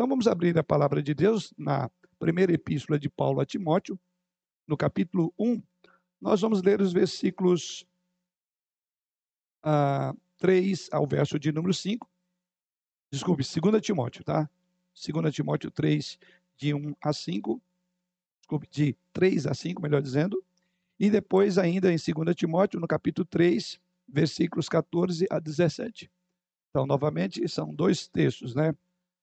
[0.00, 4.00] Então vamos abrir a palavra de Deus na primeira epístola de Paulo a Timóteo,
[4.66, 5.62] no capítulo 1.
[6.18, 7.86] Nós vamos ler os versículos
[9.62, 12.08] ah, 3 ao verso de número 5.
[13.12, 14.48] Desculpe, 2 Timóteo, tá?
[14.94, 16.18] 2 Timóteo 3,
[16.56, 17.62] de 1 a 5.
[18.38, 20.42] Desculpe, de 3 a 5, melhor dizendo.
[20.98, 23.78] E depois, ainda em 2 Timóteo, no capítulo 3,
[24.08, 26.10] versículos 14 a 17.
[26.70, 28.74] Então, novamente, são dois textos, né?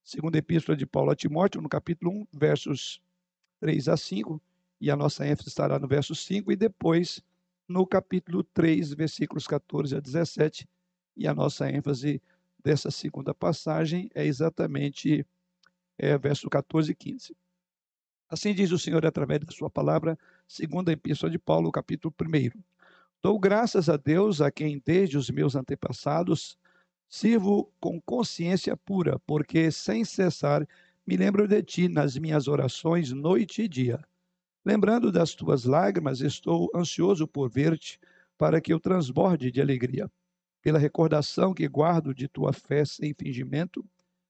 [0.07, 3.01] Segunda Epístola de Paulo a Timóteo, no capítulo 1, versos
[3.59, 4.41] 3 a 5,
[4.79, 7.21] e a nossa ênfase estará no verso 5, e depois
[7.67, 10.65] no capítulo 3, versículos 14 a 17,
[11.17, 12.21] e a nossa ênfase
[12.63, 15.25] dessa segunda passagem é exatamente
[15.97, 17.35] é, verso 14 e 15.
[18.29, 20.17] Assim diz o Senhor através da sua palavra,
[20.47, 22.63] segunda epístola de Paulo, capítulo 1.
[23.21, 26.57] Dou graças a Deus, a quem desde os meus antepassados
[27.07, 30.67] sirvo com consciência pura, porque sem cessar
[31.05, 34.03] me lembro de ti nas minhas orações noite e dia.
[34.65, 37.97] Lembrando das tuas lágrimas, estou ansioso por ver-te,
[38.37, 40.11] para que eu transborde de alegria.
[40.61, 43.85] Pela recordação que guardo de tua fé sem fingimento,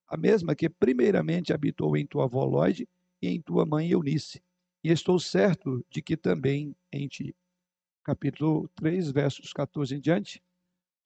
[0.07, 2.87] a mesma que primeiramente habitou em tua avó Lloyd
[3.21, 4.41] e em tua mãe Eunice,
[4.83, 7.35] e estou certo de que também em ti.
[8.03, 10.41] Capítulo 3, versos 14 em diante.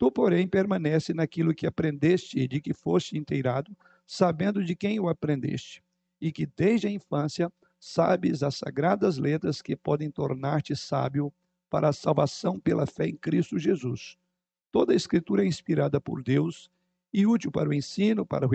[0.01, 5.07] Tu, porém, permanece naquilo que aprendeste e de que foste inteirado, sabendo de quem o
[5.07, 5.83] aprendeste,
[6.19, 11.31] e que desde a infância sabes as sagradas letras que podem tornar-te sábio
[11.69, 14.17] para a salvação pela fé em Cristo Jesus.
[14.71, 16.67] Toda a Escritura é inspirada por Deus
[17.13, 18.49] e útil para o ensino, para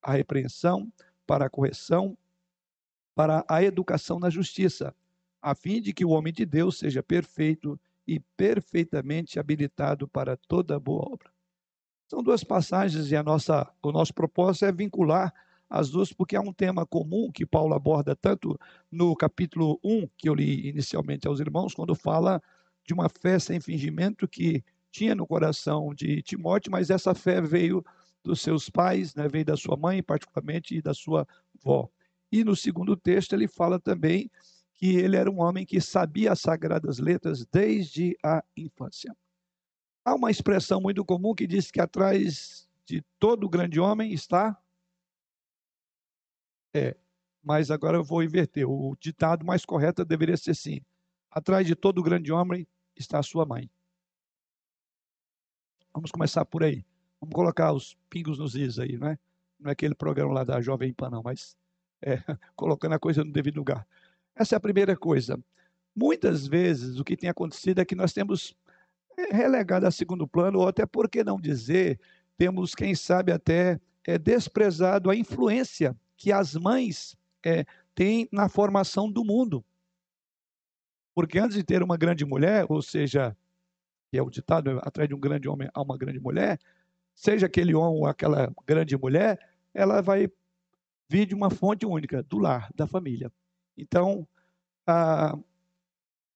[0.00, 0.92] a repreensão,
[1.26, 2.16] para a correção,
[3.16, 4.94] para a educação na justiça,
[5.42, 7.76] a fim de que o homem de Deus seja perfeito
[8.08, 11.30] e perfeitamente habilitado para toda boa obra.
[12.08, 15.30] São duas passagens e a nossa, o nosso propósito é vincular
[15.68, 18.58] as duas, porque há um tema comum que Paulo aborda tanto
[18.90, 22.42] no capítulo 1, que eu li inicialmente aos irmãos, quando fala
[22.86, 27.84] de uma fé sem fingimento que tinha no coração de Timóteo, mas essa fé veio
[28.24, 31.28] dos seus pais, né, veio da sua mãe, particularmente, e da sua
[31.62, 31.90] avó.
[32.32, 34.30] E no segundo texto ele fala também
[34.78, 39.14] que ele era um homem que sabia as sagradas letras desde a infância.
[40.04, 44.56] Há uma expressão muito comum que diz que atrás de todo grande homem está.
[46.72, 46.96] É,
[47.42, 48.70] mas agora eu vou inverter.
[48.70, 50.80] O ditado mais correto deveria ser assim:
[51.28, 52.66] atrás de todo grande homem
[52.96, 53.68] está a sua mãe.
[55.92, 56.86] Vamos começar por aí.
[57.20, 59.18] Vamos colocar os pingos nos is aí, não é?
[59.58, 61.56] Não é aquele programa lá da Jovem Pan, não, mas
[62.00, 62.16] é,
[62.54, 63.84] colocando a coisa no devido lugar.
[64.38, 65.38] Essa é a primeira coisa.
[65.94, 68.54] Muitas vezes o que tem acontecido é que nós temos
[69.16, 71.98] é, relegado a segundo plano, ou até por que não dizer,
[72.36, 77.64] temos, quem sabe, até é, desprezado a influência que as mães é,
[77.96, 79.64] têm na formação do mundo.
[81.16, 83.36] Porque antes de ter uma grande mulher, ou seja,
[84.08, 86.60] que é o ditado, atrás de um grande homem há uma grande mulher,
[87.12, 89.36] seja aquele homem ou aquela grande mulher,
[89.74, 90.30] ela vai
[91.08, 93.32] vir de uma fonte única, do lar, da família.
[93.78, 94.26] Então,
[94.84, 95.38] ah,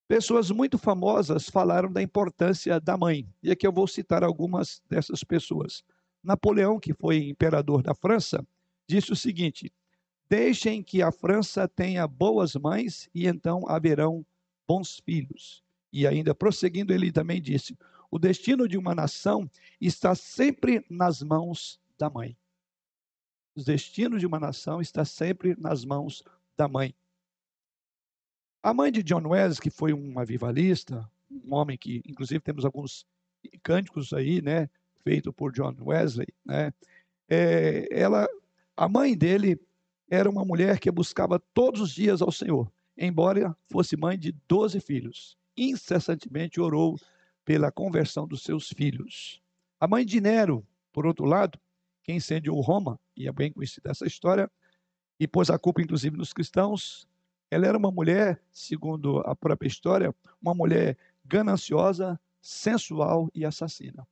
[0.06, 3.28] pessoas muito famosas falaram da importância da mãe.
[3.42, 5.82] E aqui eu vou citar algumas dessas pessoas.
[6.22, 8.46] Napoleão, que foi imperador da França,
[8.86, 9.72] disse o seguinte:
[10.30, 14.24] Deixem que a França tenha boas mães e então haverão
[14.68, 15.64] bons filhos.
[15.92, 17.76] E ainda prosseguindo, ele também disse:
[18.08, 22.36] O destino de uma nação está sempre nas mãos da mãe.
[23.54, 26.22] O destino de uma nação está sempre nas mãos
[26.56, 26.94] da mãe.
[28.62, 33.04] A mãe de John Wesley, que foi um avivalista, um homem que, inclusive, temos alguns
[33.60, 34.70] cânticos aí, né,
[35.02, 36.72] feito por John Wesley, né,
[37.28, 38.28] é, ela,
[38.76, 39.60] a mãe dele
[40.08, 44.78] era uma mulher que buscava todos os dias ao Senhor, embora fosse mãe de 12
[44.78, 45.36] filhos.
[45.56, 47.00] Incessantemente orou
[47.44, 49.42] pela conversão dos seus filhos.
[49.80, 51.58] A mãe de Nero, por outro lado,
[52.04, 54.48] que incendiou Roma, e é bem conhecida essa história,
[55.18, 57.08] e pôs a culpa, inclusive, nos cristãos,
[57.52, 64.08] ela era uma mulher, segundo a própria história, uma mulher gananciosa, sensual e assassina.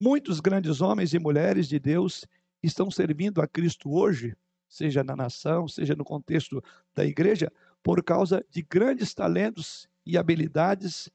[0.00, 2.24] Muitos grandes homens e mulheres de Deus
[2.62, 4.34] estão servindo a Cristo hoje,
[4.66, 6.64] seja na nação, seja no contexto
[6.94, 7.52] da igreja,
[7.82, 11.10] por causa de grandes talentos e habilidades,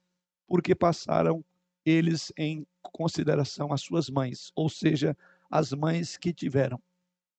[0.46, 1.44] porque passaram
[1.84, 5.18] eles em consideração as suas mães, ou seja,
[5.50, 6.80] as mães que tiveram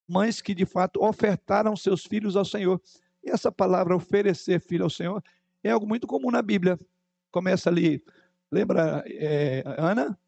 [0.06, 2.80] mães que de fato ofertaram seus filhos ao Senhor.
[3.22, 5.22] E essa palavra oferecer filho ao Senhor
[5.62, 6.78] é algo muito comum na Bíblia.
[7.30, 8.02] Começa ali,
[8.50, 10.18] lembra é, Ana?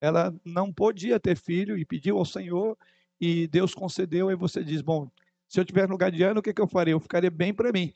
[0.00, 2.76] Ela não podia ter filho e pediu ao Senhor,
[3.18, 5.10] e Deus concedeu, e você diz: Bom,
[5.48, 6.92] se eu tiver no lugar de Ana, o que, que eu faria?
[6.92, 7.94] Eu ficaria bem para mim.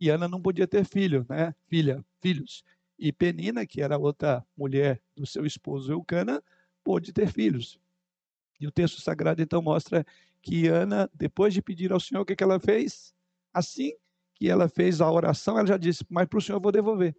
[0.00, 1.54] E Ana não podia ter filho, né?
[1.66, 2.64] Filha, filhos.
[2.98, 6.42] E Penina, que era outra mulher do seu esposo Eucana,
[6.82, 7.78] pôde ter filhos.
[8.60, 10.06] E o texto sagrado então mostra
[10.42, 13.14] que Ana, depois de pedir ao Senhor, o que, que ela fez?
[13.54, 13.92] Assim
[14.34, 17.16] que ela fez a oração, ela já disse: Mas para o Senhor eu vou devolver.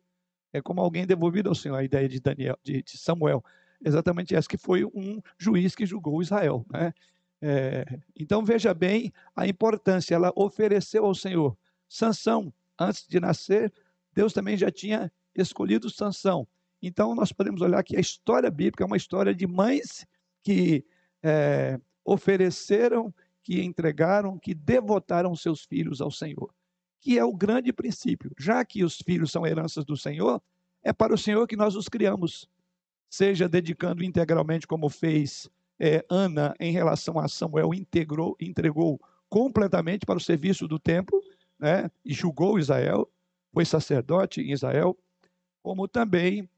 [0.52, 3.44] É como alguém devolvido ao Senhor, a ideia de, Daniel, de, de Samuel.
[3.84, 6.66] Exatamente essa que foi um juiz que julgou Israel.
[6.72, 6.94] Né?
[7.42, 7.86] É,
[8.16, 10.14] então veja bem a importância.
[10.14, 11.58] Ela ofereceu ao Senhor
[11.90, 13.74] Sansão, antes de nascer,
[14.14, 16.48] Deus também já tinha escolhido Sansão.
[16.82, 20.06] Então, nós podemos olhar que a história bíblica é uma história de mães
[20.44, 20.86] que
[21.24, 26.54] é, ofereceram, que entregaram, que devotaram seus filhos ao Senhor,
[27.02, 28.32] que é o grande princípio.
[28.40, 30.42] Já que os filhos são heranças do Senhor,
[30.82, 32.48] é para o Senhor que nós os criamos,
[33.10, 39.00] seja dedicando integralmente, como fez é, Ana em relação a Samuel, integrou, entregou
[39.30, 41.22] completamente para o serviço do templo,
[41.60, 43.10] né, e julgou Israel,
[43.54, 44.98] foi sacerdote em Israel,
[45.62, 46.50] como também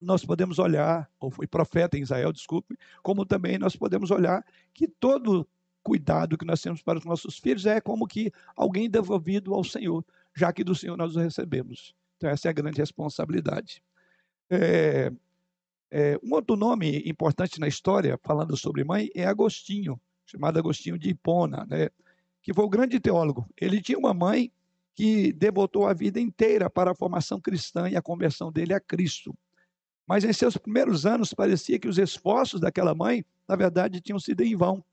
[0.00, 4.88] nós podemos olhar, ou foi profeta em Israel, desculpe, como também nós podemos olhar que
[4.88, 5.46] todo
[5.82, 10.04] cuidado que nós temos para os nossos filhos é como que alguém devolvido ao Senhor,
[10.34, 11.94] já que do Senhor nós o recebemos.
[12.16, 13.82] Então, essa é a grande responsabilidade.
[14.50, 15.12] É,
[15.90, 21.10] é, um outro nome importante na história, falando sobre mãe, é Agostinho, chamado Agostinho de
[21.10, 21.88] Hipona, né?
[22.42, 23.48] que foi o grande teólogo.
[23.60, 24.52] Ele tinha uma mãe
[24.94, 29.34] que devotou a vida inteira para a formação cristã e a conversão dele a Cristo.
[30.10, 34.40] Mas em seus primeiros anos parecia que os esforços daquela mãe, na verdade, tinham sido
[34.40, 34.84] em vão,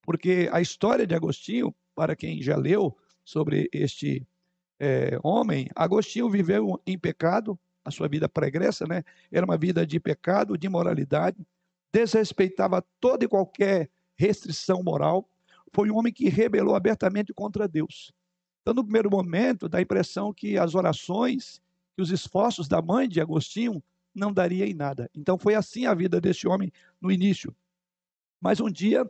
[0.00, 4.24] porque a história de Agostinho, para quem já leu sobre este
[4.78, 9.02] é, homem, Agostinho viveu em pecado, a sua vida pregressa, né?
[9.32, 11.44] Era uma vida de pecado, de imoralidade,
[11.92, 15.28] desrespeitava toda e qualquer restrição moral,
[15.74, 18.12] foi um homem que rebelou abertamente contra Deus.
[18.62, 21.60] Então, no primeiro momento, dá a impressão que as orações,
[21.96, 23.82] que os esforços da mãe de Agostinho
[24.14, 25.10] não daria em nada.
[25.14, 27.54] Então, foi assim a vida deste homem no início.
[28.40, 29.08] Mas um dia,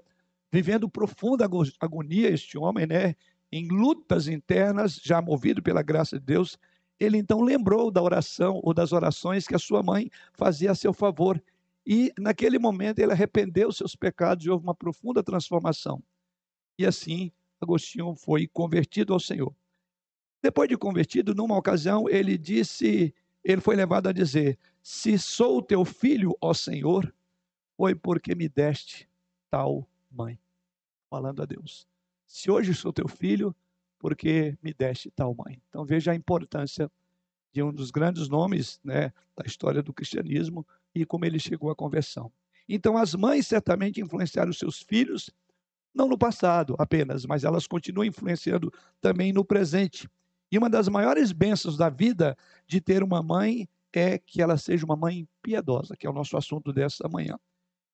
[0.53, 1.49] vivendo profunda
[1.81, 3.15] agonia, este homem, né,
[3.53, 6.59] em lutas internas, já movido pela graça de Deus,
[6.99, 10.93] ele então lembrou da oração ou das orações que a sua mãe fazia a seu
[10.93, 11.43] favor.
[11.87, 16.03] E naquele momento ele arrependeu seus pecados e houve uma profunda transformação.
[16.79, 19.55] E assim, Agostinho foi convertido ao Senhor.
[20.43, 23.15] Depois de convertido, numa ocasião, ele disse,
[23.45, 27.13] ele foi levado a dizer: Se sou teu filho, ó Senhor,
[27.77, 29.09] foi porque me deste
[29.51, 30.39] tal mãe.
[31.09, 31.87] Falando a Deus.
[32.27, 33.55] Se hoje sou teu filho,
[33.99, 35.61] porque me deste tal mãe.
[35.69, 36.91] Então veja a importância
[37.53, 41.75] de um dos grandes nomes né, da história do cristianismo e como ele chegou à
[41.75, 42.33] conversão.
[42.69, 45.31] Então as mães certamente influenciaram seus filhos
[45.95, 50.09] não no passado apenas, mas elas continuam influenciando também no presente.
[50.51, 52.37] E uma das maiores bênçãos da vida
[52.67, 56.37] de ter uma mãe é que ela seja uma mãe piedosa, que é o nosso
[56.37, 57.39] assunto dessa manhã.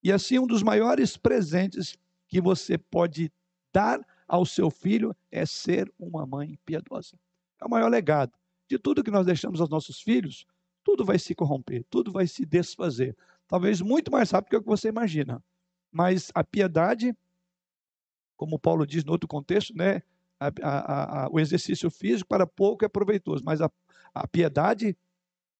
[0.02, 1.96] E assim, um dos maiores presentes
[2.28, 3.32] que você pode
[3.72, 7.18] dar ao seu filho é ser uma mãe piedosa.
[7.60, 8.32] É o maior legado.
[8.68, 10.46] De tudo que nós deixamos aos nossos filhos,
[10.84, 13.16] tudo vai se corromper, tudo vai se desfazer.
[13.46, 15.42] Talvez muito mais rápido do que você imagina.
[15.92, 17.16] Mas a piedade
[18.36, 20.02] como Paulo diz no outro contexto, né?
[20.38, 23.70] A, a, a, o exercício físico para pouco é proveitoso, mas a,
[24.30, 24.94] piedade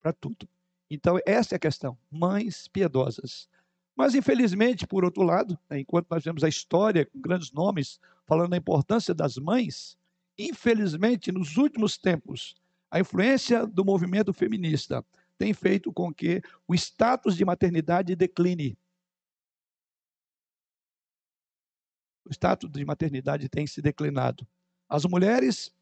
[0.06, 0.48] para tudo.
[0.88, 1.98] Então, essa é a questão.
[2.08, 3.48] Mães piedosas.
[3.96, 8.50] Mas, infelizmente, por outro lado, né, enquanto nós vemos a história com grandes nomes falando
[8.50, 9.98] da importância das mães,
[10.38, 12.54] infelizmente, nos últimos tempos,
[12.88, 15.04] a influência do movimento feminista
[15.36, 18.78] tem feito com que o status de maternidade decline.
[22.28, 24.44] o status de maternidade tem se declinado.
[24.88, 25.72] As mulheres,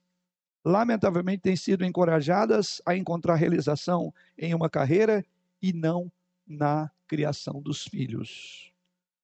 [0.65, 5.25] lamentavelmente, têm sido encorajadas a encontrar realização em uma carreira
[5.61, 6.11] e não
[6.47, 8.73] na criação dos filhos.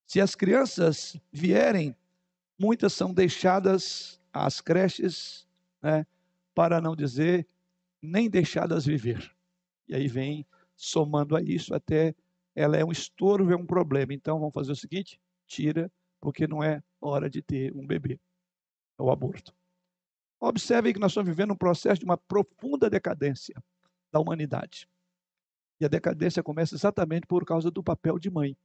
[0.07, 1.97] Se as crianças vierem,
[2.59, 5.47] muitas são deixadas às creches,
[5.83, 6.07] né,
[6.55, 7.47] para não dizer
[8.03, 9.35] nem deixadas viver.
[9.89, 12.15] E aí vem somando a isso até
[12.55, 14.13] ela é um estorvo, é um problema.
[14.13, 18.19] Então vamos fazer o seguinte: tira, porque não é hora de ter um bebê,
[18.99, 19.55] é o aborto.
[20.41, 23.55] Observe que nós estamos vivendo um processo de uma profunda decadência
[24.11, 24.89] da humanidade.
[25.79, 28.57] E a decadência começa exatamente por causa do papel de mãe.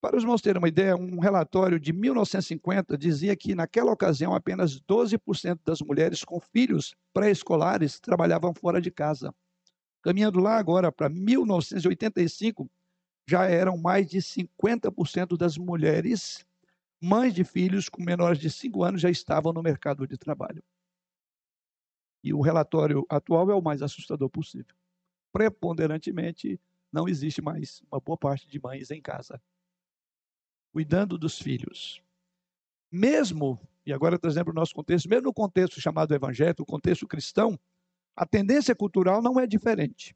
[0.00, 4.80] Para os irmãos terem uma ideia, um relatório de 1950 dizia que, naquela ocasião, apenas
[4.80, 9.34] 12% das mulheres com filhos pré-escolares trabalhavam fora de casa.
[10.02, 12.70] Caminhando lá agora para 1985,
[13.28, 16.46] já eram mais de 50% das mulheres,
[17.00, 20.62] mães de filhos com menores de 5 anos, já estavam no mercado de trabalho.
[22.22, 24.76] E o relatório atual é o mais assustador possível.
[25.32, 26.60] Preponderantemente,
[26.92, 29.40] não existe mais uma boa parte de mães em casa,
[30.72, 32.02] cuidando dos filhos.
[32.92, 37.06] Mesmo, e agora trazendo para o nosso contexto, mesmo no contexto chamado evangélico, o contexto
[37.06, 37.58] cristão,
[38.14, 40.14] a tendência cultural não é diferente.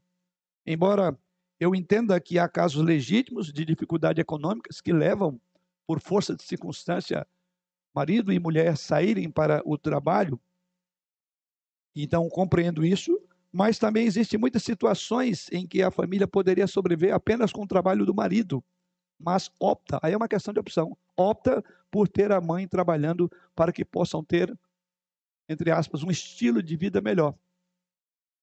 [0.65, 1.17] Embora
[1.59, 5.39] eu entenda que há casos legítimos de dificuldade econômicas que levam,
[5.85, 7.27] por força de circunstância,
[7.93, 10.39] marido e mulher saírem para o trabalho,
[11.95, 13.17] então compreendo isso,
[13.51, 18.05] mas também existem muitas situações em que a família poderia sobreviver apenas com o trabalho
[18.05, 18.63] do marido,
[19.17, 23.71] mas opta, aí é uma questão de opção, opta por ter a mãe trabalhando para
[23.71, 24.53] que possam ter,
[25.47, 27.33] entre aspas, um estilo de vida melhor,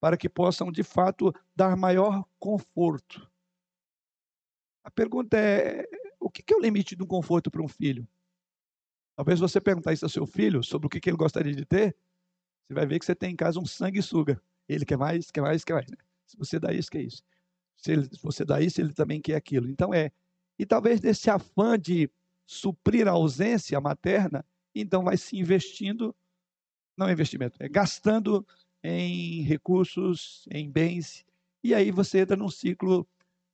[0.01, 3.31] para que possam, de fato, dar maior conforto.
[4.83, 5.87] A pergunta é:
[6.41, 8.07] o que é o limite do conforto para um filho?
[9.15, 11.95] Talvez você perguntar isso ao seu filho sobre o que ele gostaria de ter,
[12.67, 14.41] você vai ver que você tem em casa um sanguessuga.
[14.69, 15.91] Ele quer mais, quer mais, quer mais.
[15.91, 15.97] Né?
[16.27, 17.23] Se você dá isso, quer isso.
[17.77, 19.69] Se, ele, se você dá isso, ele também quer aquilo.
[19.69, 20.11] Então é.
[20.59, 22.11] E talvez desse afã de
[22.47, 26.15] suprir a ausência materna, então vai se investindo,
[26.97, 28.47] não é investimento, é gastando
[28.83, 31.25] em recursos, em bens,
[31.63, 33.07] e aí você entra num ciclo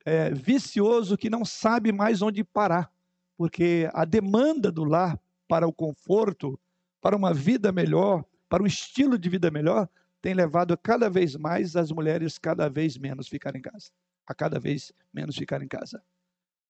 [0.09, 2.91] é, vicioso que não sabe mais onde parar,
[3.37, 6.59] porque a demanda do lar para o conforto,
[7.01, 9.89] para uma vida melhor, para um estilo de vida melhor,
[10.21, 13.91] tem levado cada vez mais as mulheres cada vez menos ficar em casa,
[14.27, 16.03] a cada vez menos ficar em casa.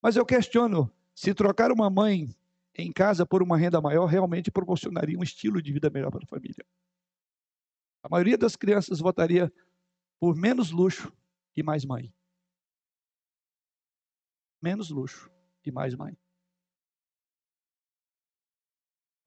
[0.03, 2.29] Mas eu questiono se trocar uma mãe
[2.75, 6.29] em casa por uma renda maior realmente proporcionaria um estilo de vida melhor para a
[6.29, 6.65] família.
[8.03, 9.53] A maioria das crianças votaria
[10.21, 11.13] por menos luxo
[11.57, 12.13] e mais mãe.
[14.61, 15.31] Menos luxo
[15.65, 16.17] e mais mãe.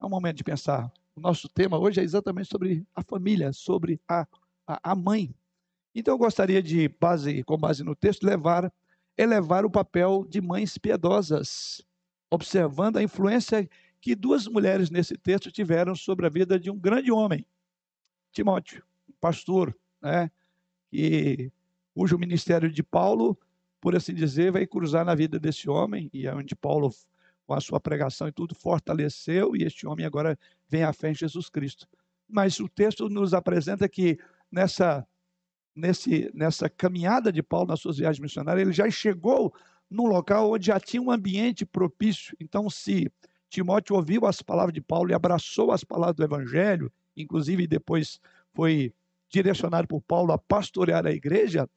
[0.00, 4.00] É um momento de pensar o nosso tema hoje é exatamente sobre a família, sobre
[4.08, 4.26] a,
[4.66, 5.34] a, a mãe.
[5.94, 8.72] Então eu gostaria de, base, com base no texto, levar,
[9.16, 11.82] elevar o papel de mães piedosas,
[12.30, 13.68] observando a influência
[14.00, 17.46] que duas mulheres nesse texto tiveram sobre a vida de um grande homem,
[18.32, 18.82] Timóteo,
[19.20, 20.30] pastor, né,
[20.90, 21.52] que,
[21.94, 23.38] cujo ministério de Paulo,
[23.82, 26.94] por assim dizer, vai cruzar na vida desse homem, e é onde Paulo
[27.44, 31.14] com a sua pregação e tudo, fortaleceu e este homem agora vem à fé em
[31.14, 31.88] Jesus Cristo.
[32.28, 34.20] Mas o texto nos apresenta que
[34.52, 35.04] nessa,
[35.74, 39.52] nesse, nessa caminhada de Paulo nas suas viagens missionárias, ele já chegou
[39.90, 42.36] num local onde já tinha um ambiente propício.
[42.38, 43.10] Então, se
[43.50, 48.20] Timóteo ouviu as palavras de Paulo e abraçou as palavras do Evangelho, inclusive depois
[48.54, 48.94] foi
[49.28, 51.68] direcionado por Paulo a pastorear a igreja,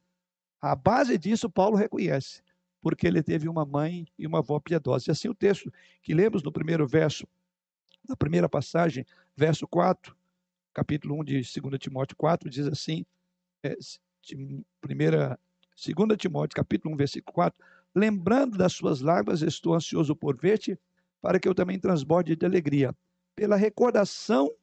[0.61, 2.41] a base disso Paulo reconhece
[2.85, 5.05] porque ele teve uma mãe e uma avó piedosa.
[5.07, 7.27] E assim o texto que lemos no primeiro verso,
[8.07, 9.03] na primeira passagem,
[9.35, 10.15] verso 4,
[10.71, 13.03] capítulo 1 de 2 Timóteo 4, diz assim,
[13.63, 13.75] é,
[14.79, 15.39] primeira,
[15.83, 17.59] 2 Timóteo, capítulo 1, versículo 4,
[17.95, 20.79] lembrando das suas lágrimas, estou ansioso por ver-te,
[21.23, 22.95] para que eu também transborde de alegria,
[23.35, 24.53] pela recordação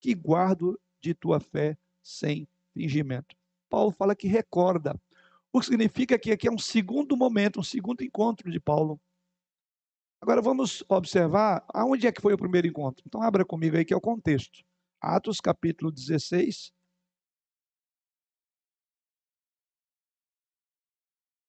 [0.00, 3.36] que guardo de tua fé sem fingimento.
[3.70, 5.00] Paulo fala que recorda,
[5.52, 9.00] o que significa que aqui é um segundo momento, um segundo encontro de Paulo.
[10.20, 13.02] Agora vamos observar aonde é que foi o primeiro encontro.
[13.06, 14.62] Então abra comigo aí que é o contexto.
[15.00, 16.72] Atos capítulo 16.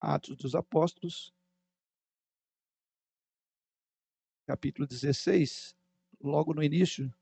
[0.00, 1.32] Atos dos Apóstolos.
[4.46, 5.76] Capítulo 16,
[6.20, 7.12] logo no início.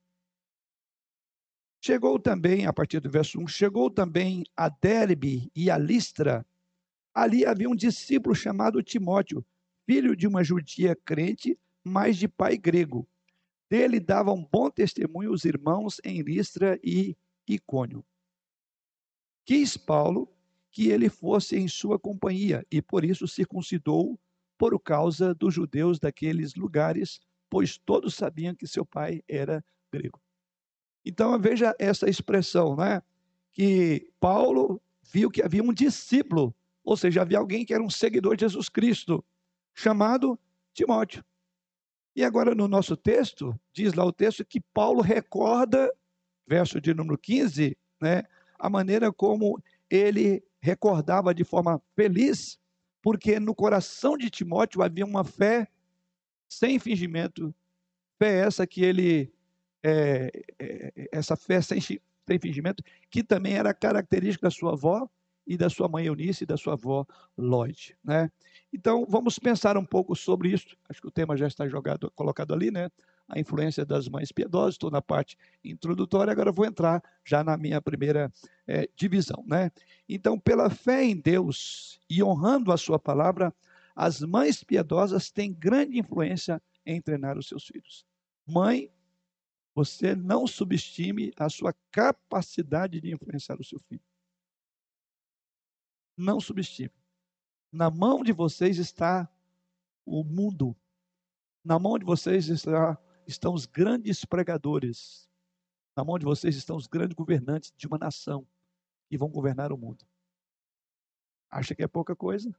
[1.83, 6.45] Chegou também, a partir do verso 1, chegou também a Derbe e a Listra,
[7.15, 9.45] Ali havia um discípulo chamado Timóteo,
[9.85, 13.09] filho de uma judia crente, mas de pai grego.
[13.69, 17.17] Dele davam bom testemunho os irmãos em Listra e
[17.49, 18.05] Icônio.
[19.45, 20.33] Quis Paulo
[20.71, 24.19] que ele fosse em sua companhia e por isso circuncidou
[24.57, 27.19] por causa dos judeus daqueles lugares,
[27.49, 30.21] pois todos sabiam que seu pai era grego.
[31.05, 33.03] Então veja essa expressão, né?
[33.53, 34.81] Que Paulo
[35.13, 36.55] viu que havia um discípulo
[36.85, 39.25] ou seja, havia alguém que era um seguidor de Jesus Cristo,
[39.75, 40.39] chamado
[40.73, 41.25] Timóteo.
[42.17, 45.93] E agora no nosso texto, diz lá o texto que Paulo recorda,
[46.47, 48.25] verso de número 15, né,
[48.59, 52.59] a maneira como ele recordava de forma feliz,
[53.01, 55.69] porque no coração de Timóteo havia uma fé
[56.49, 57.55] sem fingimento,
[58.19, 59.33] fé essa que ele,
[59.83, 65.09] é, é, essa fé sem, sem fingimento, que também era característica da sua avó,
[65.51, 67.05] e da sua mãe Eunice e da sua avó
[67.37, 68.31] Lloyd, né?
[68.73, 70.77] Então, vamos pensar um pouco sobre isso.
[70.89, 72.89] Acho que o tema já está jogado, colocado ali, né?
[73.29, 77.83] A influência das mães piedosas, estou na parte introdutória, agora vou entrar já na minha
[77.83, 78.33] primeira
[78.65, 79.73] é, divisão, né?
[80.09, 83.53] Então, pela fé em Deus e honrando a sua palavra,
[83.97, 88.07] as mães piedosas têm grande influência em treinar os seus filhos.
[88.47, 88.89] Mãe,
[89.75, 94.03] você não subestime a sua capacidade de influenciar o seu filho.
[96.17, 96.95] Não subestime.
[97.73, 99.31] Na mão de vocês está
[100.05, 100.77] o mundo.
[101.65, 105.29] Na mão de vocês está, estão os grandes pregadores.
[105.97, 108.47] Na mão de vocês estão os grandes governantes de uma nação
[109.09, 110.05] que vão governar o mundo.
[111.51, 112.55] Acha que é pouca coisa?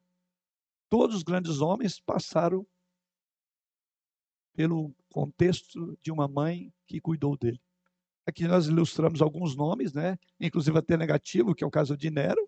[0.89, 2.65] Todos os grandes homens passaram
[4.53, 7.59] pelo contexto de uma mãe que cuidou dele.
[8.25, 10.17] Aqui nós ilustramos alguns nomes, né?
[10.39, 12.47] inclusive até negativo, que é o caso de Nero,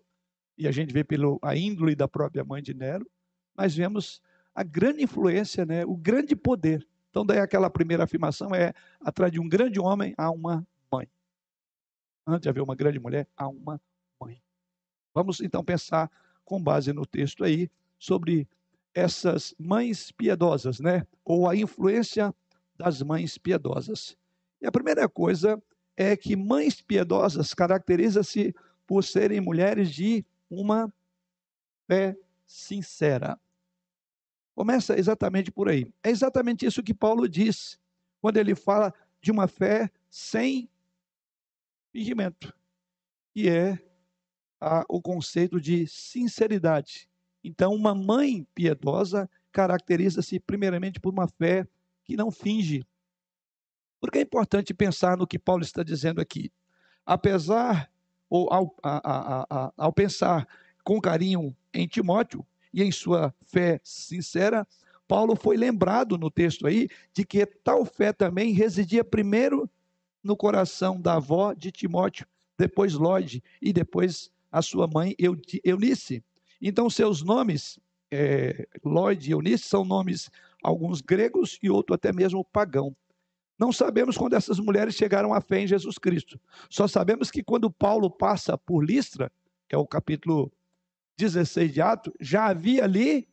[0.56, 3.10] e a gente vê pela índole da própria mãe de Nero,
[3.56, 4.22] mas vemos
[4.54, 5.84] a grande influência, né?
[5.84, 6.86] o grande poder.
[7.10, 11.08] Então, daí aquela primeira afirmação é: atrás de um grande homem há uma mãe.
[12.26, 13.80] Antes de haver uma grande mulher, há uma
[14.20, 14.42] mãe.
[15.12, 16.10] Vamos então pensar,
[16.44, 18.48] com base no texto aí, sobre
[18.94, 21.06] essas mães piedosas, né?
[21.24, 22.34] Ou a influência
[22.76, 24.16] das mães piedosas.
[24.60, 25.62] E a primeira coisa
[25.96, 28.54] é que mães piedosas caracteriza-se
[28.86, 30.92] por serem mulheres de uma
[31.86, 33.38] fé sincera.
[34.54, 35.92] Começa exatamente por aí.
[36.02, 37.78] É exatamente isso que Paulo diz
[38.20, 40.68] quando ele fala de uma fé sem
[41.92, 42.54] fingimento,
[43.32, 43.78] que é
[44.60, 47.08] a, o conceito de sinceridade.
[47.44, 51.68] Então, uma mãe piedosa caracteriza-se primeiramente por uma fé
[52.02, 52.82] que não finge.
[54.00, 56.50] Porque é importante pensar no que Paulo está dizendo aqui.
[57.04, 57.90] Apesar,
[58.30, 60.48] ou ao, a, a, a, ao pensar
[60.82, 64.66] com carinho em Timóteo e em sua fé sincera,
[65.06, 69.70] Paulo foi lembrado no texto aí de que tal fé também residia primeiro
[70.22, 72.26] no coração da avó de Timóteo,
[72.58, 75.14] depois Lloyd e depois a sua mãe
[75.62, 76.24] Eunice.
[76.60, 77.78] Então, seus nomes,
[78.10, 80.30] é, Lloyd e Eunice, são nomes,
[80.62, 82.94] alguns gregos e outro até mesmo pagão.
[83.58, 86.40] Não sabemos quando essas mulheres chegaram à fé em Jesus Cristo.
[86.68, 89.30] Só sabemos que quando Paulo passa por Listra,
[89.68, 90.52] que é o capítulo
[91.16, 93.28] 16 de Atos, já havia ali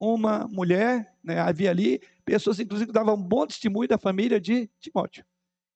[0.00, 4.68] uma mulher, né, havia ali pessoas, inclusive, que davam um bom testemunho da família de
[4.80, 5.24] Timóteo.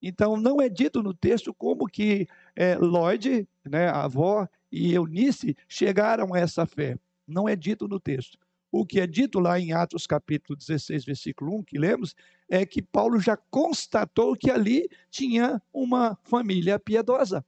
[0.01, 5.55] Então, não é dito no texto como que é, Lloyd, né, a avó, e Eunice
[5.69, 6.99] chegaram a essa fé.
[7.29, 8.39] Não é dito no texto.
[8.71, 12.17] O que é dito lá em Atos capítulo 16, versículo 1, que lemos,
[12.49, 17.45] é que Paulo já constatou que ali tinha uma família piedosa.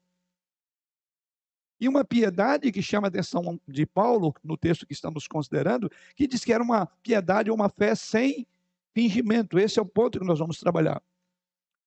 [1.80, 6.26] E uma piedade que chama a atenção de Paulo, no texto que estamos considerando, que
[6.26, 8.46] diz que era uma piedade ou uma fé sem
[8.94, 9.58] fingimento.
[9.58, 11.02] Esse é o ponto que nós vamos trabalhar.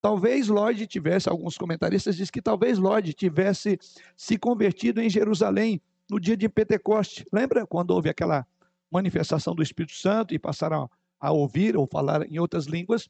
[0.02, 3.80] Talvez Lloyd tivesse, alguns comentaristas dizem que talvez Lloyd tivesse
[4.16, 7.26] se convertido em Jerusalém no dia de Pentecoste.
[7.32, 8.46] Lembra quando houve aquela
[8.92, 13.10] manifestação do Espírito Santo e passaram a ouvir ou falar em outras línguas?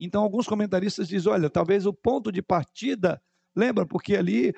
[0.00, 3.22] Então, alguns comentaristas dizem: olha, talvez o ponto de partida,
[3.54, 4.54] lembra, porque ali,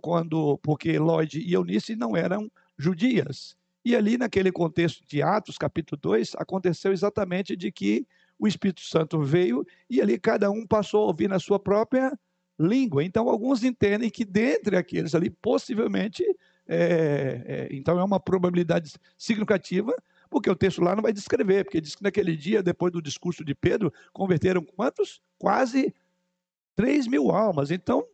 [0.00, 3.56] quando, porque Lloyd e Eunice não eram judias.
[3.84, 8.06] E ali, naquele contexto de Atos, capítulo 2, aconteceu exatamente de que
[8.38, 12.12] o Espírito Santo veio e ali cada um passou a ouvir na sua própria
[12.58, 13.04] língua.
[13.04, 16.24] Então, alguns entendem que dentre aqueles ali, possivelmente,
[16.66, 19.94] é, é, então é uma probabilidade significativa,
[20.28, 23.44] porque o texto lá não vai descrever, porque diz que naquele dia, depois do discurso
[23.44, 25.20] de Pedro, converteram quantos?
[25.38, 25.94] Quase
[26.74, 27.70] 3 mil almas.
[27.70, 28.04] Então,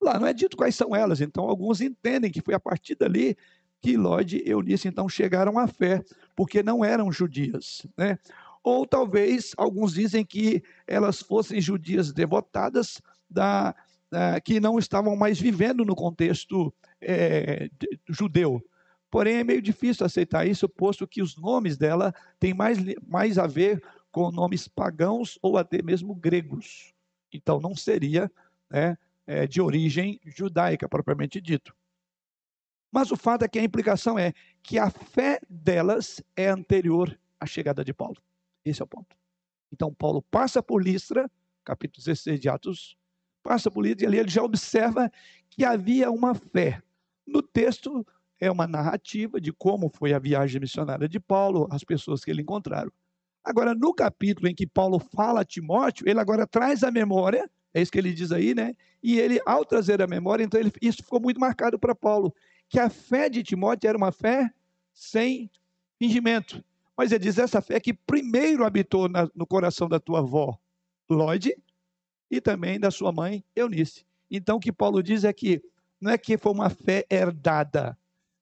[0.00, 1.20] lá não é dito quais são elas.
[1.20, 3.36] Então, alguns entendem que foi a partir dali
[3.80, 6.02] que Lloyd e Eunice, então, chegaram à fé,
[6.34, 7.86] porque não eram judias.
[7.96, 8.18] Né?
[8.64, 13.74] Ou talvez alguns dizem que elas fossem judias devotadas da,
[14.10, 17.68] da que não estavam mais vivendo no contexto é,
[18.08, 18.64] judeu.
[19.10, 23.46] Porém, é meio difícil aceitar isso, posto que os nomes dela têm mais, mais a
[23.46, 26.94] ver com nomes pagãos ou até mesmo gregos.
[27.30, 28.32] Então, não seria
[28.70, 28.96] né,
[29.26, 31.76] é, de origem judaica, propriamente dito.
[32.90, 37.44] Mas o fato é que a implicação é que a fé delas é anterior à
[37.44, 38.16] chegada de Paulo.
[38.64, 39.16] Esse é o ponto.
[39.72, 41.30] Então, Paulo passa por Listra,
[41.64, 42.96] capítulo 16 de Atos,
[43.42, 45.10] passa por Listra e ali ele já observa
[45.50, 46.82] que havia uma fé.
[47.26, 48.06] No texto,
[48.40, 52.42] é uma narrativa de como foi a viagem missionária de Paulo, as pessoas que ele
[52.42, 52.92] encontraram.
[53.42, 57.82] Agora, no capítulo em que Paulo fala a Timóteo, ele agora traz a memória, é
[57.82, 58.74] isso que ele diz aí, né?
[59.02, 62.34] E ele, ao trazer a memória, então ele, isso ficou muito marcado para Paulo.
[62.68, 64.50] que a fé de Timóteo era uma fé
[64.92, 65.50] sem
[65.98, 66.64] fingimento.
[66.96, 70.58] Mas ele diz essa fé que primeiro habitou na, no coração da tua avó,
[71.08, 71.54] Lloyd,
[72.30, 74.04] e também da sua mãe, Eunice.
[74.30, 75.62] Então, o que Paulo diz é que
[76.00, 77.96] não é que foi uma fé herdada,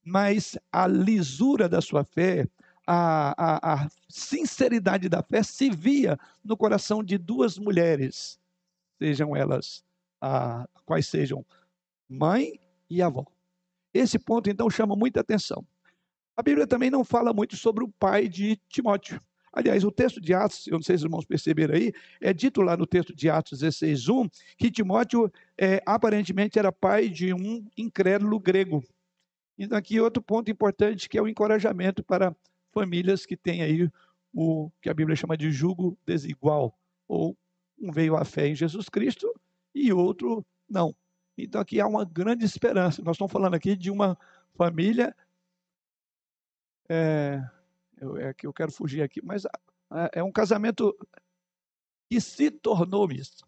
[0.05, 2.47] mas a lisura da sua fé,
[2.87, 8.39] a, a, a sinceridade da fé se via no coração de duas mulheres,
[8.99, 9.85] sejam elas
[10.21, 11.45] a, quais sejam
[12.09, 13.25] mãe e avó.
[13.95, 15.67] Esse ponto, então, chama muita atenção.
[16.37, 19.21] A Bíblia também não fala muito sobre o pai de Timóteo.
[19.53, 22.63] Aliás, o texto de Atos, eu não sei se os irmãos perceberam aí, é dito
[22.63, 27.63] lá no texto de Atos 16, 1, que Timóteo é, aparentemente era pai de um
[27.77, 28.83] incrédulo grego.
[29.59, 32.35] Então, aqui outro ponto importante que é o encorajamento para
[32.73, 33.91] famílias que têm aí
[34.33, 36.75] o que a Bíblia chama de jugo desigual,
[37.07, 37.37] ou
[37.79, 39.31] um veio à fé em Jesus Cristo
[39.75, 40.97] e outro não.
[41.37, 43.03] Então, aqui há uma grande esperança.
[43.03, 44.17] Nós estamos falando aqui de uma
[44.55, 45.15] família
[46.89, 47.43] é,
[48.01, 49.45] eu, é que eu quero fugir aqui, mas
[50.13, 50.97] é um casamento
[52.11, 53.47] que se tornou misto.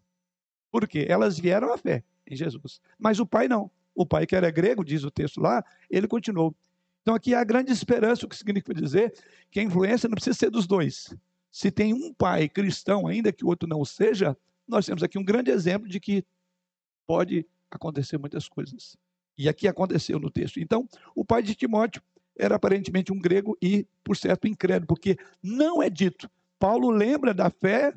[0.71, 1.05] Por quê?
[1.07, 3.69] Elas vieram à fé em Jesus, mas o pai não.
[3.93, 6.53] O pai, que era grego, diz o texto lá, ele continuou.
[7.01, 9.13] Então aqui há grande esperança, o que significa dizer
[9.51, 11.15] que a influência não precisa ser dos dois.
[11.51, 14.35] Se tem um pai cristão, ainda que o outro não seja,
[14.67, 16.25] nós temos aqui um grande exemplo de que
[17.07, 18.97] pode acontecer muitas coisas.
[19.37, 20.59] E aqui aconteceu no texto.
[20.59, 22.01] Então, o pai de Timóteo
[22.37, 26.29] era aparentemente um grego e, por certo, incrédulo, porque não é dito.
[26.59, 27.93] Paulo lembra da fé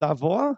[0.00, 0.56] da avó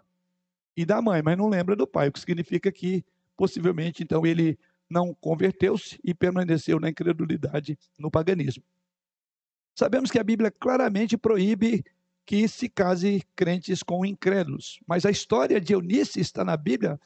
[0.75, 3.03] e da mãe, mas não lembra do pai, o que significa que
[3.35, 4.57] possivelmente então ele
[4.89, 8.63] não converteu-se e permaneceu na incredulidade, no paganismo.
[9.75, 11.85] Sabemos que a Bíblia claramente proíbe
[12.25, 16.99] que se case crentes com incrédulos, mas a história de Eunice está na Bíblia,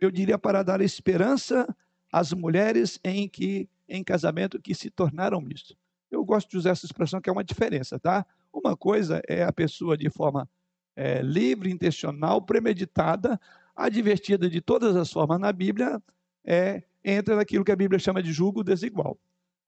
[0.00, 1.66] eu diria, para dar esperança
[2.10, 5.76] às mulheres em que em casamento que se tornaram mistos.
[6.10, 8.24] Eu gosto de usar essa expressão que é uma diferença, tá?
[8.52, 10.48] Uma coisa é a pessoa de forma
[10.96, 13.40] é, livre, intencional, premeditada,
[13.74, 16.00] advertida de todas as formas na Bíblia,
[16.44, 19.18] é, entra naquilo que a Bíblia chama de julgo desigual.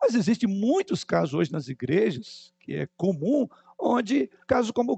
[0.00, 3.48] Mas existem muitos casos hoje nas igrejas, que é comum,
[3.78, 4.96] onde, caso como,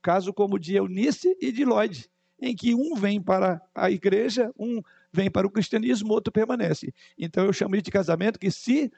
[0.00, 2.08] caso como de Eunice e de Lloyd,
[2.40, 4.80] em que um vem para a igreja, um
[5.16, 6.92] vem para o cristianismo, outro permanece.
[7.18, 8.92] Então eu chamo isso de casamento que se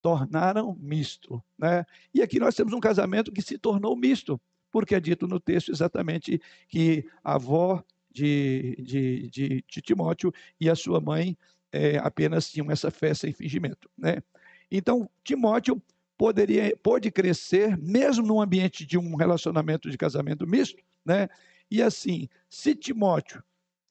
[0.00, 1.42] tornaram misto.
[1.58, 1.84] Né?
[2.14, 5.70] E aqui nós temos um casamento que se tornou misto, porque é dito no texto
[5.70, 11.36] exatamente que a avó de, de, de, de Timóteo e a sua mãe
[11.70, 13.90] é, apenas tinham essa fé sem fingimento.
[13.96, 14.22] Né?
[14.70, 15.80] Então, Timóteo
[16.16, 21.28] poderia, pode crescer, mesmo num ambiente de um relacionamento de casamento misto, né?
[21.70, 23.42] E assim, se Timóteo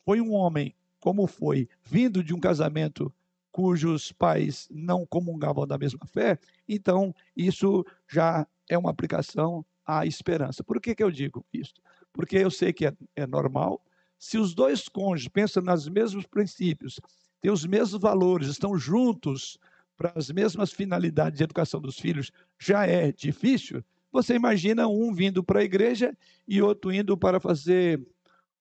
[0.06, 3.14] foi um homem como foi, vindo de um casamento
[3.52, 10.64] cujos pais não comungavam da mesma fé, então isso já é uma aplicação à esperança.
[10.64, 11.74] Por que, que eu digo isso?
[12.14, 13.84] Porque eu sei que é, é normal,
[14.18, 17.00] se os dois cônjuges pensam nos mesmos princípios,
[17.42, 19.58] têm os mesmos valores, estão juntos
[19.98, 23.84] para as mesmas finalidades de educação dos filhos, já é difícil.
[24.12, 26.16] Você imagina um vindo para a igreja
[26.48, 28.00] e outro indo para fazer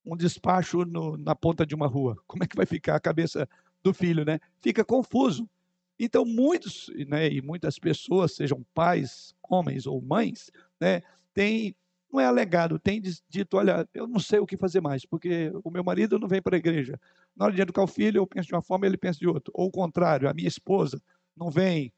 [0.04, 2.16] um despacho no, na ponta de uma rua.
[2.26, 3.48] Como é que vai ficar a cabeça
[3.82, 4.38] do filho, né?
[4.60, 5.48] Fica confuso.
[5.98, 11.02] Então, muitos né, e muitas pessoas, sejam pais, homens ou mães, né,
[11.34, 11.76] têm,
[12.10, 15.70] não é alegado, tem dito: olha, eu não sei o que fazer mais, porque o
[15.70, 16.98] meu marido não vem para a igreja.
[17.36, 19.52] Na hora de educar o filho, eu penso de uma forma, ele pensa de outra.
[19.54, 21.02] Ou o contrário, a minha esposa
[21.36, 21.92] não vem,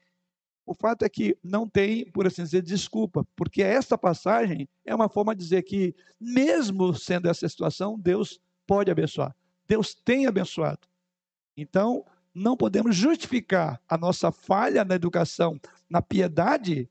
[0.65, 5.09] o fato é que não tem, por assim dizer, desculpa, porque essa passagem é uma
[5.09, 9.35] forma de dizer que, mesmo sendo essa situação, Deus pode abençoar.
[9.67, 10.87] Deus tem abençoado.
[11.57, 16.89] Então, não podemos justificar a nossa falha na educação, na piedade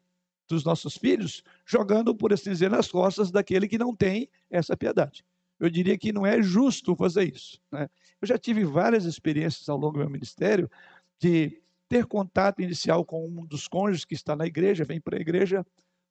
[0.49, 5.25] dos nossos filhos, jogando, por assim dizer, nas costas daquele que não tem essa piedade.
[5.59, 7.61] Eu diria que não é justo fazer isso.
[7.71, 7.89] Né?
[8.21, 10.71] Eu já tive várias experiências ao longo do meu ministério
[11.19, 11.62] de
[11.93, 15.63] ter contato inicial com um dos cônjuges que está na igreja, vem para a igreja,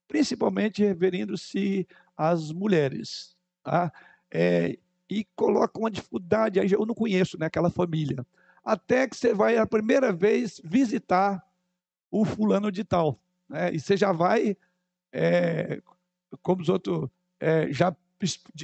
[0.08, 3.92] principalmente referindo-se às mulheres, tá?
[4.30, 4.78] É,
[5.10, 8.24] e coloca uma dificuldade, aí eu não conheço né, aquela família,
[8.64, 11.44] até que você vai a primeira vez visitar
[12.12, 13.74] o fulano de tal, né?
[13.74, 14.56] e você já vai,
[15.12, 15.82] é,
[16.44, 17.92] como os outros, é, já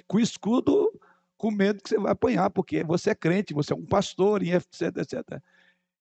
[0.07, 0.93] com escudo,
[1.35, 4.97] com medo que você vai apanhar, porque você é crente, você é um pastor, etc,
[4.97, 5.41] etc.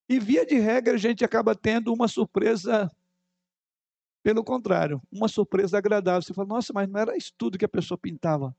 [0.09, 2.90] E via de regra, a gente acaba tendo uma surpresa,
[4.23, 6.23] pelo contrário, uma surpresa agradável.
[6.23, 8.57] Você fala, nossa, mas não era isso tudo que a pessoa pintava.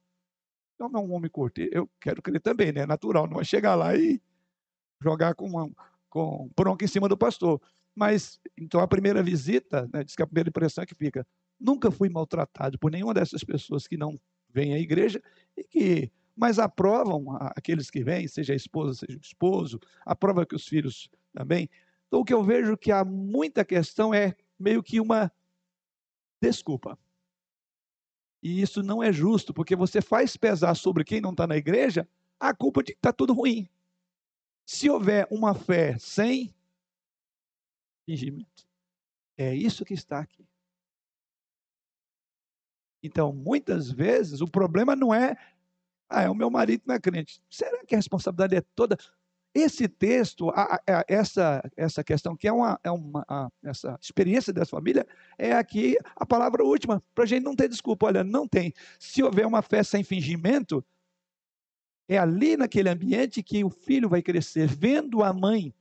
[0.75, 1.61] Então, é um homem curto.
[1.61, 2.81] Eu quero crer também, né?
[2.81, 4.21] É natural, não vai chegar lá e
[5.01, 5.69] jogar com, uma,
[6.09, 7.61] com bronca em cima do pastor.
[7.95, 11.25] Mas, então, a primeira visita, né, diz que a primeira impressão é que fica,
[11.59, 15.21] nunca fui maltratado por nenhuma dessas pessoas que não vêm à igreja
[15.55, 20.55] e que mas aprovam aqueles que vêm, seja a esposa, seja o esposo, aprova que
[20.55, 21.69] os filhos também.
[22.07, 25.31] Então, o que eu vejo que há muita questão é meio que uma
[26.41, 26.97] desculpa.
[28.41, 32.09] E isso não é justo, porque você faz pesar sobre quem não está na igreja
[32.39, 33.69] a culpa de que está tudo ruim.
[34.65, 36.53] Se houver uma fé sem
[38.05, 38.67] fingimento,
[39.37, 40.47] é isso que está aqui.
[43.03, 45.35] Então, muitas vezes, o problema não é,
[46.09, 47.39] ah, é o meu marido não é crente.
[47.47, 48.97] Será que a responsabilidade é toda?
[49.59, 54.53] Esse texto, a, a, essa, essa questão, que é uma, é uma a, essa experiência
[54.53, 55.03] dessa família,
[55.35, 58.05] é aqui a palavra última, para a gente não ter desculpa.
[58.05, 58.71] Olha, não tem.
[58.99, 60.85] Se houver uma fé sem fingimento,
[62.07, 65.73] é ali naquele ambiente que o filho vai crescer, vendo a mãe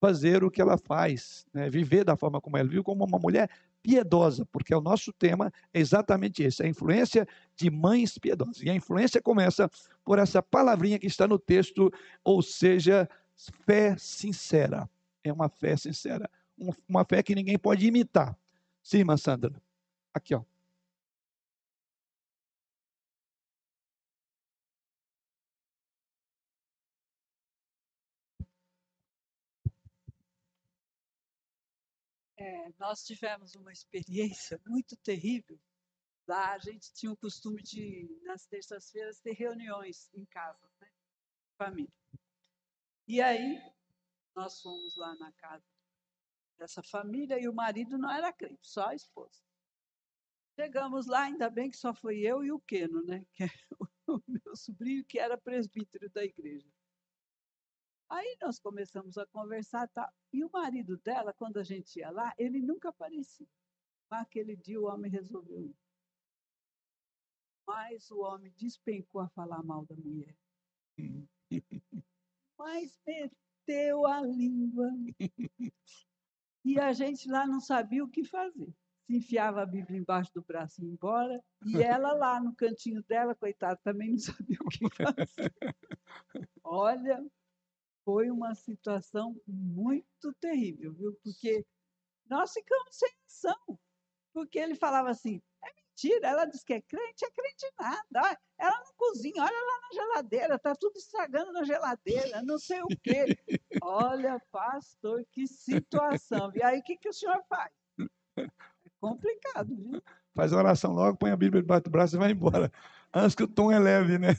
[0.00, 1.68] fazer o que ela faz, né?
[1.68, 3.50] viver da forma como ela vive, como uma mulher
[3.84, 8.62] piedosa, porque o nosso tema é exatamente esse, a influência de mães piedosas.
[8.62, 9.70] E a influência começa
[10.02, 11.92] por essa palavrinha que está no texto,
[12.24, 13.06] ou seja,
[13.66, 14.88] fé sincera.
[15.22, 16.30] É uma fé sincera,
[16.88, 18.34] uma fé que ninguém pode imitar.
[18.82, 19.52] Sim, irmã Sandra.
[20.14, 20.42] Aqui, ó.
[32.44, 35.58] É, nós tivemos uma experiência muito terrível.
[36.28, 40.90] Lá a gente tinha o costume de, nas terças-feiras, ter reuniões em casa, né?
[41.56, 41.90] família.
[43.08, 43.58] E aí,
[44.36, 45.64] nós fomos lá na casa
[46.58, 49.40] dessa família e o marido não era crente, só a esposa.
[50.54, 53.24] Chegamos lá, ainda bem que só foi eu e o Queno, né?
[53.32, 53.48] Que é
[54.06, 56.70] o meu sobrinho, que era presbítero da igreja.
[58.14, 60.08] Aí nós começamos a conversar, tá?
[60.32, 63.48] E o marido dela, quando a gente ia lá, ele nunca aparecia.
[64.08, 65.74] Mas aquele dia o homem resolveu.
[67.66, 70.32] Mas o homem despencou a falar mal da mulher.
[72.56, 74.88] Mas meteu a língua.
[76.64, 78.72] E a gente lá não sabia o que fazer.
[79.06, 81.42] Se enfiava a Bíblia embaixo do braço e ia embora.
[81.66, 85.52] E ela lá no cantinho dela, coitada, também não sabia o que fazer.
[86.62, 87.20] Olha,
[88.04, 91.18] foi uma situação muito terrível, viu?
[91.22, 91.64] Porque
[92.28, 93.78] nós ficamos sem ação.
[94.32, 98.38] Porque ele falava assim: é mentira, ela diz que é crente, é crente nada.
[98.58, 102.88] Ela não cozinha, olha lá na geladeira, está tudo estragando na geladeira, não sei o
[103.02, 103.26] quê.
[103.82, 106.50] Olha, pastor, que situação.
[106.54, 107.72] E aí, o que, que o senhor faz?
[108.36, 108.48] É
[109.00, 110.02] complicado, viu?
[110.34, 112.72] Faz a oração logo, põe a Bíblia debaixo do braço e vai embora.
[113.14, 114.30] Antes que o tom é leve, né?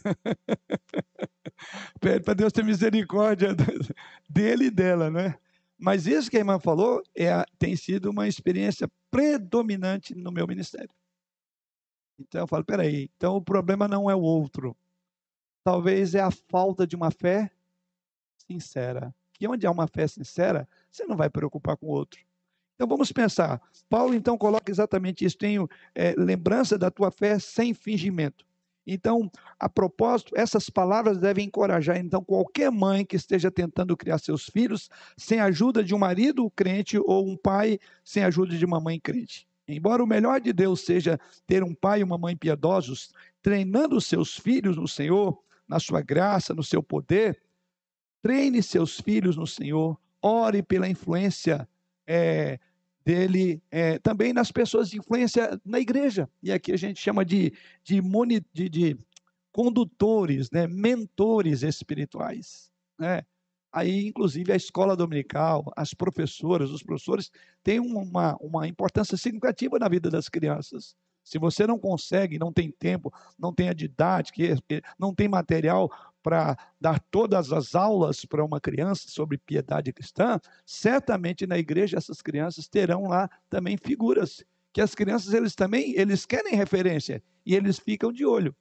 [2.02, 3.56] Pede para Deus ter misericórdia
[4.30, 5.36] dele e dela, né?
[5.78, 10.90] Mas isso que a irmã falou é, tem sido uma experiência predominante no meu ministério.
[12.20, 14.76] Então eu falo, peraí, então o problema não é o outro.
[15.64, 17.52] Talvez é a falta de uma fé
[18.48, 19.14] sincera.
[19.40, 22.20] E onde há uma fé sincera, você não vai preocupar com o outro.
[22.76, 23.62] Então vamos pensar.
[23.90, 25.38] Paulo então coloca exatamente isso.
[25.38, 28.46] Tenho é, lembrança da tua fé sem fingimento.
[28.86, 34.46] Então, a propósito, essas palavras devem encorajar então qualquer mãe que esteja tentando criar seus
[34.46, 38.66] filhos sem a ajuda de um marido crente ou um pai sem a ajuda de
[38.66, 39.48] uma mãe crente.
[39.68, 44.38] Embora o melhor de Deus seja ter um pai e uma mãe piedosos, treinando seus
[44.38, 47.42] filhos no Senhor, na sua graça, no seu poder,
[48.22, 51.68] treine seus filhos no Senhor, ore pela influência
[52.06, 52.60] é,
[53.06, 56.28] dele é, também nas pessoas de influência na igreja.
[56.42, 58.02] E aqui a gente chama de, de,
[58.52, 58.98] de, de
[59.52, 62.72] condutores, né, mentores espirituais.
[62.98, 63.24] Né?
[63.72, 67.30] Aí, inclusive, a escola dominical, as professoras, os professores
[67.64, 70.96] têm uma, uma importância significativa na vida das crianças.
[71.24, 74.44] Se você não consegue, não tem tempo, não tem a didática,
[74.98, 75.92] não tem material
[76.26, 82.20] para dar todas as aulas para uma criança sobre piedade cristã, certamente na igreja essas
[82.20, 87.78] crianças terão lá também figuras que as crianças eles também eles querem referência e eles
[87.78, 88.56] ficam de olho.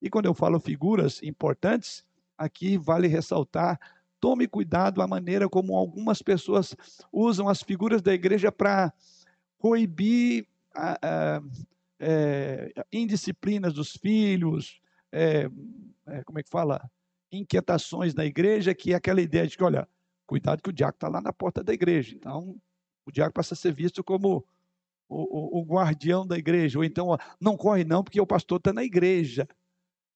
[0.00, 2.06] E quando eu falo figuras importantes,
[2.38, 3.80] aqui vale ressaltar
[4.20, 6.76] tome cuidado a maneira como algumas pessoas
[7.12, 8.92] usam as figuras da igreja para
[9.58, 11.42] coibir a, a,
[11.98, 15.50] é, indisciplinas dos filhos, é,
[16.06, 16.88] é, como é que fala?
[17.30, 19.88] Inquietações na igreja, que é aquela ideia de que, olha,
[20.26, 22.14] cuidado que o diácono está lá na porta da igreja.
[22.14, 22.56] Então,
[23.04, 24.44] o diácono passa a ser visto como
[25.08, 26.78] o, o, o guardião da igreja.
[26.78, 29.48] Ou então, não corre não, porque o pastor está na igreja.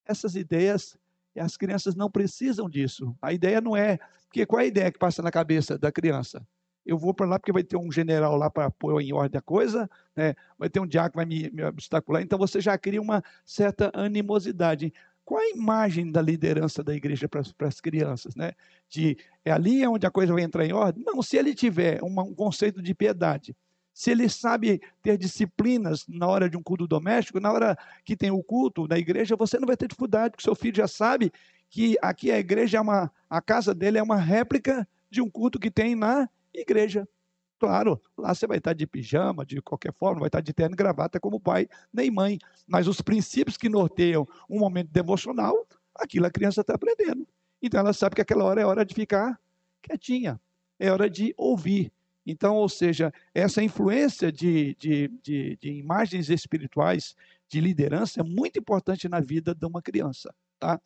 [0.04, 0.96] Essas ideias,
[1.36, 3.16] as crianças não precisam disso.
[3.20, 3.98] A ideia não é.
[4.26, 6.46] Porque qual é a ideia que passa na cabeça da criança?
[6.84, 9.42] eu vou para lá porque vai ter um general lá para pôr em ordem a
[9.42, 10.34] coisa, né?
[10.58, 12.22] vai ter um diácono que vai me, me obstacular.
[12.22, 14.92] Então você já cria uma certa animosidade.
[15.24, 18.34] Qual a imagem da liderança da igreja para, as crianças?
[18.34, 18.52] Né?
[18.88, 21.04] De é ali onde a coisa vai entrar em ordem?
[21.04, 23.56] Não, se ele tiver um conceito de piedade,
[23.94, 28.30] se ele sabe ter disciplinas na hora de um culto doméstico, na hora que tem
[28.30, 31.30] o culto na igreja, você não vai ter dificuldade, porque seu filho já sabe
[31.68, 35.58] que aqui a igreja é uma, a casa dele é uma réplica de um culto
[35.58, 37.06] que tem na igreja.
[37.62, 40.76] Claro, lá você vai estar de pijama, de qualquer forma, vai estar de terno e
[40.76, 42.36] gravata como pai nem mãe.
[42.66, 45.54] Mas os princípios que norteiam um momento devocional,
[45.94, 47.24] aquilo a criança está aprendendo.
[47.62, 49.38] Então ela sabe que aquela hora é hora de ficar
[49.80, 50.40] quietinha,
[50.76, 51.92] é hora de ouvir.
[52.26, 57.14] Então, ou seja, essa influência de, de, de, de imagens espirituais,
[57.48, 60.34] de liderança, é muito importante na vida de uma criança.
[60.58, 60.80] Tá?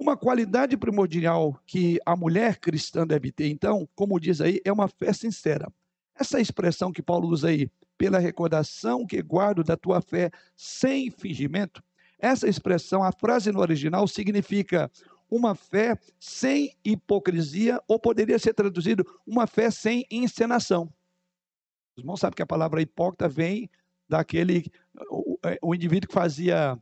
[0.00, 4.88] Uma qualidade primordial que a mulher cristã deve ter, então, como diz aí, é uma
[4.88, 5.70] fé sincera.
[6.18, 11.84] Essa expressão que Paulo usa aí, pela recordação que guardo da tua fé sem fingimento,
[12.18, 14.90] essa expressão, a frase no original significa
[15.30, 20.90] uma fé sem hipocrisia, ou poderia ser traduzido uma fé sem encenação.
[21.94, 23.68] Os irmãos sabem que a palavra hipócrita vem
[24.08, 24.64] daquele,
[25.10, 26.78] o, é, o indivíduo que fazia,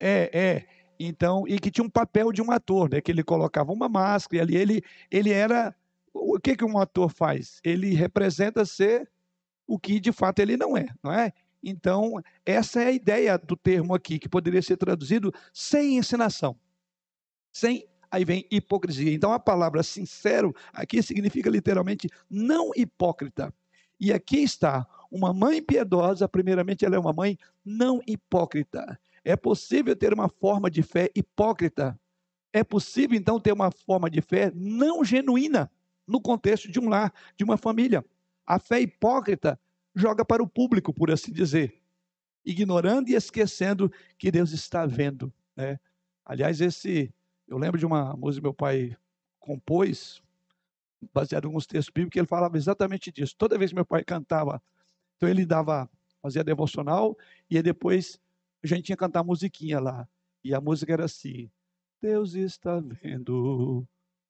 [0.00, 3.00] é, é, então, e que tinha um papel de um ator, né?
[3.00, 5.74] Que ele colocava uma máscara e ali ele, ele era.
[6.12, 7.58] O que, que um ator faz?
[7.64, 9.08] Ele representa ser
[9.66, 11.32] o que de fato ele não é, não é?
[11.62, 16.54] Então, essa é a ideia do termo aqui, que poderia ser traduzido sem ensinação.
[17.50, 19.12] Sem, aí vem hipocrisia.
[19.14, 23.54] Então, a palavra sincero aqui significa literalmente não hipócrita.
[23.98, 28.98] E aqui está, uma mãe piedosa, primeiramente, ela é uma mãe não hipócrita.
[29.24, 31.98] É possível ter uma forma de fé hipócrita.
[32.52, 35.70] É possível, então, ter uma forma de fé não genuína
[36.06, 38.04] no contexto de um lar, de uma família.
[38.46, 39.58] A fé hipócrita
[39.94, 41.80] joga para o público, por assim dizer,
[42.44, 45.32] ignorando e esquecendo que Deus está vendo.
[45.54, 45.78] Né?
[46.24, 47.12] Aliás, esse,
[47.46, 48.96] eu lembro de uma música que meu pai
[49.38, 50.22] compôs,
[51.12, 53.34] baseado em alguns textos bíblicos, que ele falava exatamente disso.
[53.36, 54.60] Toda vez que meu pai cantava,
[55.16, 55.88] então ele dava,
[56.20, 57.16] fazia devocional,
[57.48, 58.18] e depois
[58.62, 60.08] a gente tinha que cantar musiquinha lá.
[60.44, 61.50] E a música era assim:
[62.00, 63.86] Deus está vendo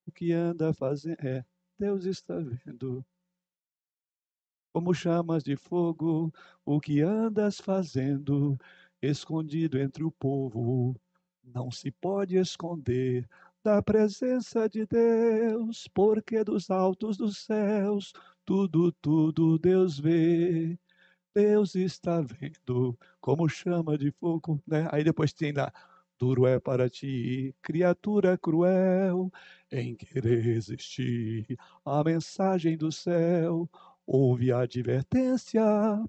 [0.07, 1.17] o que anda fazendo.
[1.21, 1.45] É,
[1.79, 3.05] Deus está vendo.
[4.73, 6.33] Como chamas de fogo,
[6.65, 8.57] o que andas fazendo,
[9.03, 10.95] escondido entre o povo,
[11.43, 13.29] não se pode esconder
[13.63, 18.13] da presença de Deus, porque dos altos dos céus
[18.45, 20.79] tudo, tudo Deus vê.
[21.35, 24.89] Deus está vendo como chama de fogo, né?
[24.91, 25.73] Aí depois tem lá,
[26.19, 29.31] duro é para ti, criatura cruel,
[29.71, 33.69] em querer resistir a mensagem do céu.
[34.07, 35.63] Ouve a advertência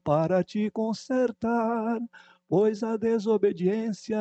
[0.04, 2.00] para te consertar,
[2.48, 4.18] pois a desobediência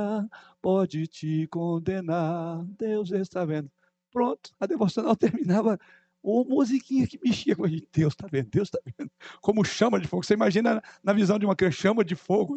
[0.61, 2.63] pode te condenar.
[2.79, 3.71] Deus está vendo.
[4.13, 5.79] Pronto, a devocional terminava
[6.23, 7.87] ou musiquinha que mexia com a gente.
[7.93, 9.11] Deus está vendo, Deus está vendo.
[9.41, 10.25] Como chama de fogo.
[10.25, 12.57] Você imagina na visão de uma criança, chama de fogo.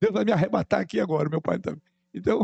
[0.00, 1.82] Deus vai me arrebatar aqui agora, meu pai também.
[2.14, 2.42] Então,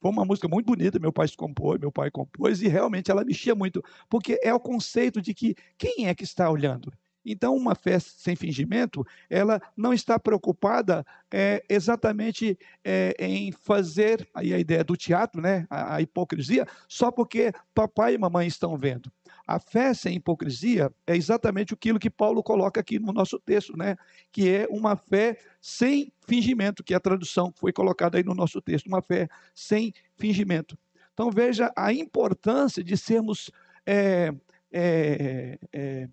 [0.00, 3.54] foi uma música muito bonita, meu pai compôs, meu pai compôs, e realmente ela mexia
[3.54, 6.92] muito, porque é o conceito de que quem é que está olhando?
[7.24, 14.52] Então, uma fé sem fingimento, ela não está preocupada é, exatamente é, em fazer, aí
[14.52, 19.10] a ideia do teatro, né, a, a hipocrisia, só porque papai e mamãe estão vendo.
[19.46, 23.96] A fé sem hipocrisia é exatamente aquilo que Paulo coloca aqui no nosso texto, né?
[24.32, 28.34] Que é uma fé sem fingimento, que é a tradução que foi colocada aí no
[28.34, 30.78] nosso texto, uma fé sem fingimento.
[31.12, 33.50] Então veja a importância de sermos
[33.86, 34.32] é,
[34.72, 36.08] é, é,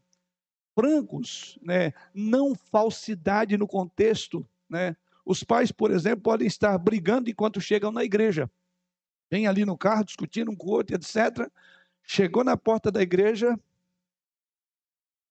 [0.76, 1.94] francos, né?
[2.13, 4.48] não falsidade no contexto.
[4.70, 4.96] Né?
[5.26, 8.50] Os pais, por exemplo, podem estar brigando enquanto chegam na igreja.
[9.30, 11.50] Vem ali no carro discutindo um com o outro, etc.
[12.03, 13.57] Chegou na porta da igreja,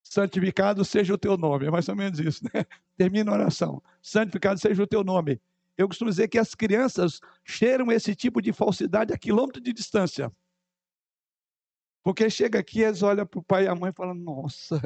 [0.02, 1.66] santificado seja o teu nome.
[1.66, 2.64] É mais ou menos isso, né?
[2.96, 3.83] Termina a oração.
[4.02, 5.40] Santificado seja o teu nome.
[5.77, 10.31] Eu costumo dizer que as crianças cheiram esse tipo de falsidade a quilômetro de distância.
[12.02, 14.83] Porque chega aqui, eles olham para o pai e a mãe e falam, nossa.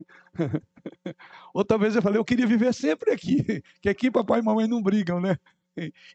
[1.52, 4.82] Outra vez eu falei, eu queria viver sempre aqui, que aqui papai e mamãe não
[4.82, 5.38] brigam, né?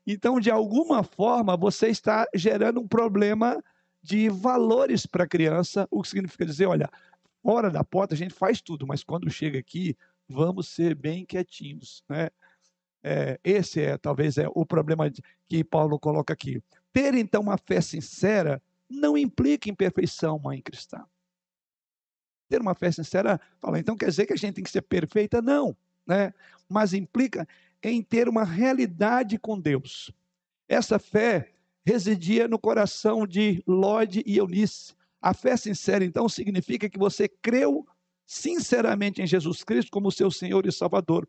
[0.08, 3.62] Então, de alguma forma, você está gerando um problema
[4.02, 6.90] de valores para a criança, o que significa dizer, olha,
[7.44, 9.96] fora da porta a gente faz tudo, mas quando chega aqui,
[10.28, 12.30] vamos ser bem quietinhos, né?
[13.02, 15.10] É, esse é talvez é o problema
[15.48, 16.62] que Paulo coloca aqui.
[16.92, 21.06] Ter então uma fé sincera não implica imperfeição, mãe cristã.
[22.50, 25.42] Ter uma fé sincera, fala, então quer dizer que a gente tem que ser perfeita?
[25.42, 26.34] Não, né?
[26.68, 27.48] Mas implica
[27.82, 30.12] em ter uma realidade com Deus.
[30.68, 31.54] Essa fé
[31.86, 34.94] residia no coração de Lode e Eunice.
[35.22, 37.86] A fé sincera, então, significa que você creu
[38.26, 41.28] sinceramente em Jesus Cristo como seu Senhor e Salvador.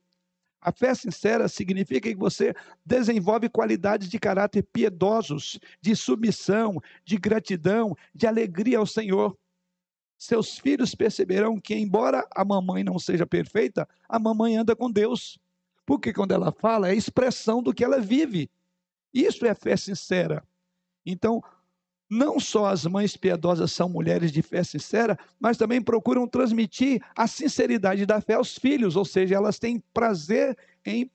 [0.61, 7.97] A fé sincera significa que você desenvolve qualidades de caráter piedosos, de submissão, de gratidão,
[8.15, 9.37] de alegria ao Senhor.
[10.19, 15.39] Seus filhos perceberão que, embora a mamãe não seja perfeita, a mamãe anda com Deus.
[15.87, 18.51] Porque quando ela fala, é expressão do que ela vive.
[19.13, 20.45] Isso é fé sincera.
[21.05, 21.43] Então,
[22.11, 27.29] não só as mães piedosas são mulheres de fé sincera, mas também procuram transmitir a
[27.29, 31.09] sinceridade da fé aos filhos, ou seja, elas têm prazer em,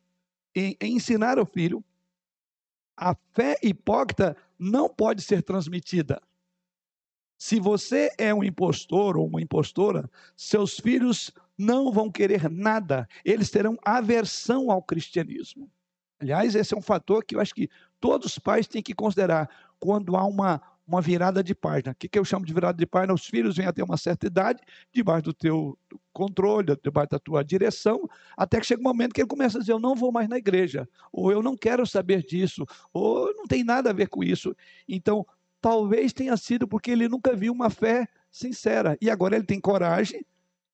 [0.56, 1.84] em, em ensinar ao filho.
[2.96, 6.22] A fé hipócrita não pode ser transmitida.
[7.38, 13.50] Se você é um impostor ou uma impostora, seus filhos não vão querer nada, eles
[13.50, 15.70] terão aversão ao cristianismo.
[16.20, 19.50] Aliás, esse é um fator que eu acho que todos os pais têm que considerar
[19.80, 21.92] quando há uma, uma virada de página.
[21.92, 23.14] O que, que eu chamo de virada de página?
[23.14, 24.62] Os filhos vêm a ter uma certa idade,
[24.94, 25.78] debaixo do teu
[26.14, 28.08] controle, debaixo da tua direção,
[28.38, 30.38] até que chega um momento que ele começa a dizer: Eu não vou mais na
[30.38, 34.56] igreja, ou eu não quero saber disso, ou não tem nada a ver com isso.
[34.88, 35.26] Então,
[35.60, 38.98] talvez tenha sido porque ele nunca viu uma fé sincera.
[39.02, 40.26] E agora ele tem coragem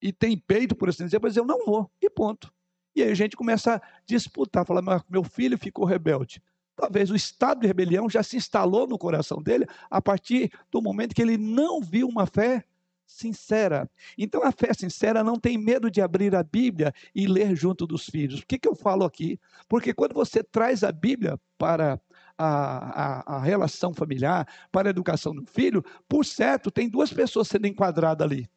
[0.02, 2.54] e tem peito, por assim dizer, para dizer: Eu não vou, e ponto.
[2.96, 6.42] E aí a gente começa a disputar, falar: Meu filho ficou rebelde.
[6.76, 11.14] Talvez o estado de rebelião já se instalou no coração dele a partir do momento
[11.14, 12.66] que ele não viu uma fé
[13.06, 13.90] sincera.
[14.18, 18.06] Então a fé sincera não tem medo de abrir a Bíblia e ler junto dos
[18.06, 18.40] filhos.
[18.40, 19.40] Por que, que eu falo aqui?
[19.68, 22.02] Porque quando você traz a Bíblia para
[22.38, 27.48] a, a, a, relação familiar, para a educação do filho, por certo, tem duas pessoas
[27.48, 28.50] sendo enquadradas ali: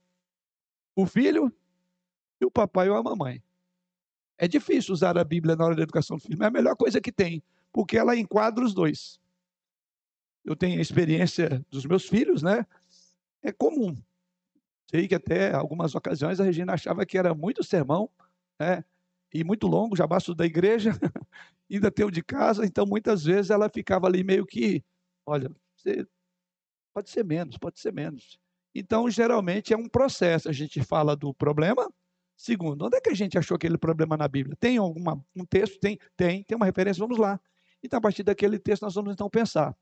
[0.97, 1.53] o filho
[2.41, 3.43] e o papai ou a mamãe.
[4.39, 6.77] É difícil usar a Bíblia na hora da educação do filho, mas é a melhor
[6.77, 7.43] coisa que tem
[7.75, 9.21] porque ela enquadra os dois.
[10.45, 12.65] Eu tenho a experiência dos meus filhos, né?
[13.43, 13.97] É comum.
[14.89, 18.09] Sei que até algumas ocasiões a Regina achava que era muito sermão,
[18.61, 18.85] né?
[19.33, 20.93] E muito longo, já basta da igreja,
[21.69, 24.85] ainda tem o de casa, então muitas vezes ela ficava ali meio que,
[25.27, 26.07] olha, você
[26.95, 28.39] pode ser menos, pode ser menos.
[28.73, 30.49] Então, geralmente é um processo.
[30.49, 31.93] A gente fala do problema.
[32.37, 34.57] Segundo, onde é que a gente achou aquele problema na Bíblia?
[34.59, 35.03] Tem algum
[35.35, 35.79] um texto?
[35.79, 37.41] Tem, tem, tem uma referência, vamos lá.
[37.83, 39.77] Então, a partir daquele texto, nós vamos então pensar.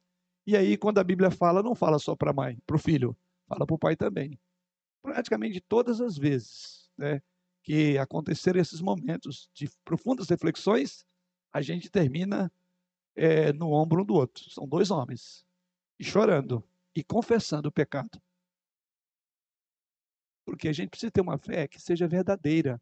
[0.46, 3.16] E aí, quando a Bíblia fala, não fala só para a mãe, para o filho,
[3.46, 4.38] fala para o pai também.
[5.00, 7.22] Praticamente todas as vezes né,
[7.62, 11.07] que acontecerem esses momentos de profundas reflexões,
[11.53, 12.53] a gente termina
[13.14, 14.50] é, no ombro um do outro.
[14.50, 15.46] São dois homens,
[15.98, 16.62] e chorando
[16.94, 18.20] e confessando o pecado.
[20.53, 22.78] Porque a gente precisa ter uma fé que seja verdadeira.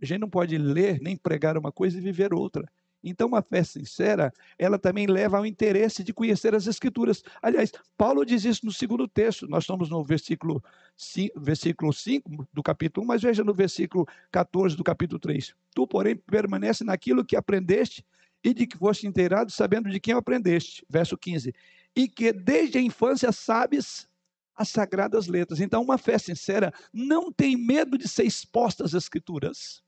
[0.00, 2.70] A gente não pode ler nem pregar uma coisa e viver outra.
[3.02, 7.24] Então, uma fé sincera, ela também leva ao interesse de conhecer as Escrituras.
[7.42, 9.48] Aliás, Paulo diz isso no segundo texto.
[9.48, 10.62] Nós estamos no versículo
[10.96, 15.56] 5, versículo 5 do capítulo 1, mas veja no versículo 14 do capítulo 3.
[15.74, 18.06] Tu, porém, permanece naquilo que aprendeste
[18.44, 20.86] e de que foste inteirado, sabendo de quem aprendeste.
[20.88, 21.52] Verso 15.
[21.96, 24.08] E que desde a infância sabes
[24.58, 25.60] as sagradas letras.
[25.60, 29.82] Então, uma fé sincera não tem medo de ser exposta às Escrituras.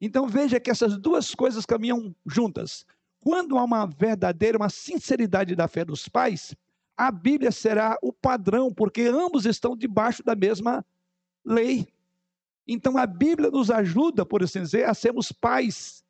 [0.00, 2.86] Então veja que essas duas coisas caminham juntas.
[3.20, 6.56] Quando há uma verdadeira, uma sinceridade da fé dos pais,
[6.96, 10.84] a Bíblia será o padrão, porque ambos estão debaixo da mesma
[11.44, 11.86] lei.
[12.66, 16.02] Então a Bíblia nos ajuda, por assim dizer, a sermos pais,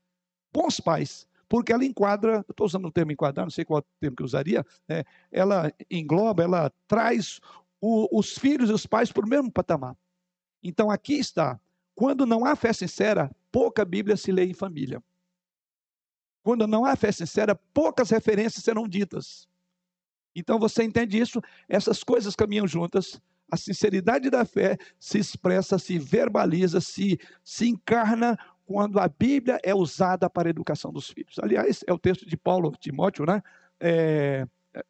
[0.53, 4.23] bons pais, porque ela enquadra, estou usando o termo enquadrar, não sei qual termo que
[4.23, 5.03] eu usaria, né?
[5.33, 7.41] ela engloba, ela traz
[7.81, 9.97] o, os filhos e os pais para o mesmo patamar.
[10.63, 11.59] Então aqui está,
[11.95, 15.03] quando não há fé sincera, pouca Bíblia se lê em família.
[16.43, 19.49] Quando não há fé sincera, poucas referências serão ditas.
[20.35, 21.41] Então você entende isso?
[21.69, 23.21] Essas coisas caminham juntas.
[23.51, 29.75] A sinceridade da fé se expressa, se verbaliza, se, se encarna quando a Bíblia é
[29.75, 31.39] usada para a educação dos filhos.
[31.41, 33.43] Aliás, é o texto de Paulo, Timóteo, né?
[33.81, 34.47] É,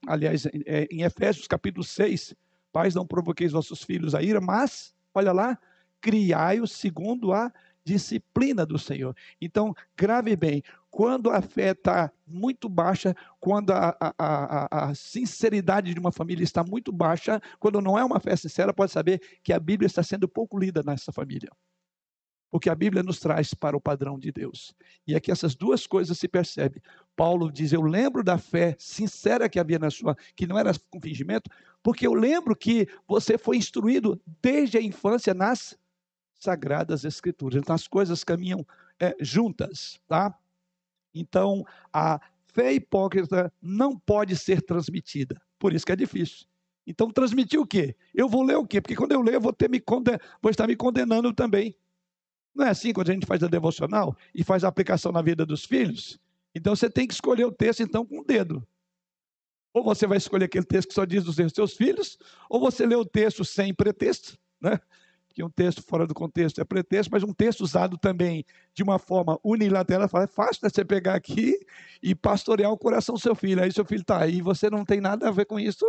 [0.07, 2.35] aliás, é, em Efésios capítulo 6,
[2.73, 5.59] pais, não provoqueis vossos filhos a ira, mas, olha lá,
[6.01, 7.53] criai-os segundo a
[7.85, 9.15] disciplina do Senhor.
[9.41, 15.95] Então, grave bem, quando a fé está muito baixa, quando a, a, a, a, sinceridade
[15.95, 19.53] de uma família está muito baixa, quando não é uma fé sincera, pode saber que
[19.53, 21.51] a Bíblia está sendo pouco lida nessa família.
[22.51, 24.75] Porque a Bíblia nos traz para o padrão de Deus.
[25.07, 26.83] E aqui essas duas coisas se percebem.
[27.15, 31.01] Paulo diz: Eu lembro da fé sincera que havia na sua, que não era com
[31.01, 31.49] fingimento,
[31.83, 35.79] porque eu lembro que você foi instruído desde a infância nas
[36.35, 37.61] Sagradas Escrituras.
[37.61, 38.67] Então as coisas caminham
[38.99, 40.35] é, juntas, tá?
[41.15, 45.41] Então a fé hipócrita não pode ser transmitida.
[45.59, 46.47] Por isso que é difícil.
[46.87, 47.95] Então transmitir o quê?
[48.15, 48.81] Eu vou ler o quê?
[48.81, 50.19] Porque quando eu ler eu vou, ter me conden...
[50.43, 51.77] vou estar me condenando também.
[52.55, 55.47] Não é assim quando a gente faz a devocional e faz a aplicação na vida
[55.47, 56.19] dos filhos?
[56.55, 58.67] Então você tem que escolher o texto então com o dedo.
[59.73, 62.97] Ou você vai escolher aquele texto que só diz dos seus filhos, ou você lê
[62.97, 64.81] o texto sem pretexto, né?
[65.29, 68.45] Porque um texto fora do contexto é pretexto, mas um texto usado também
[68.75, 71.57] de uma forma unilateral, é fácil né, você pegar aqui
[72.03, 73.63] e pastorear o coração do seu filho.
[73.63, 75.87] Aí seu filho está aí, você não tem nada a ver com isso.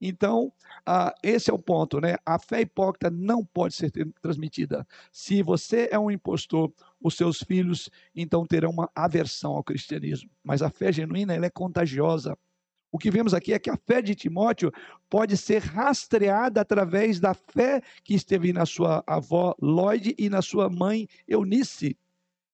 [0.00, 0.52] Então,
[0.84, 2.16] ah, esse é o ponto, né?
[2.26, 3.90] A fé hipócrita não pode ser
[4.20, 4.86] transmitida.
[5.12, 10.30] Se você é um impostor, os seus filhos então terão uma aversão ao cristianismo.
[10.42, 12.36] Mas a fé genuína, ela é contagiosa.
[12.94, 14.70] O que vemos aqui é que a fé de Timóteo
[15.10, 20.70] pode ser rastreada através da fé que esteve na sua avó Lloyd e na sua
[20.70, 21.96] mãe Eunice.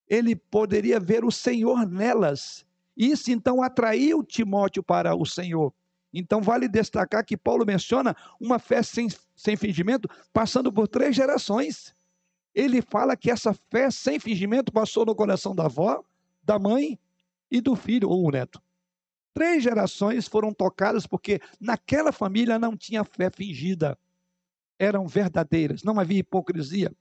[0.09, 2.65] Ele poderia ver o Senhor nelas.
[2.97, 5.75] Isso então atraiu Timóteo para o Senhor.
[6.13, 11.95] Então vale destacar que Paulo menciona uma fé sem, sem fingimento, passando por três gerações.
[12.55, 16.05] Ele fala que essa fé sem fingimento passou no coração da avó,
[16.43, 16.99] da mãe
[17.51, 18.61] e do filho ou o neto.
[19.33, 23.97] Três gerações foram tocadas porque naquela família não tinha fé fingida.
[24.79, 26.93] Eram verdadeiras, não havia hipocrisia.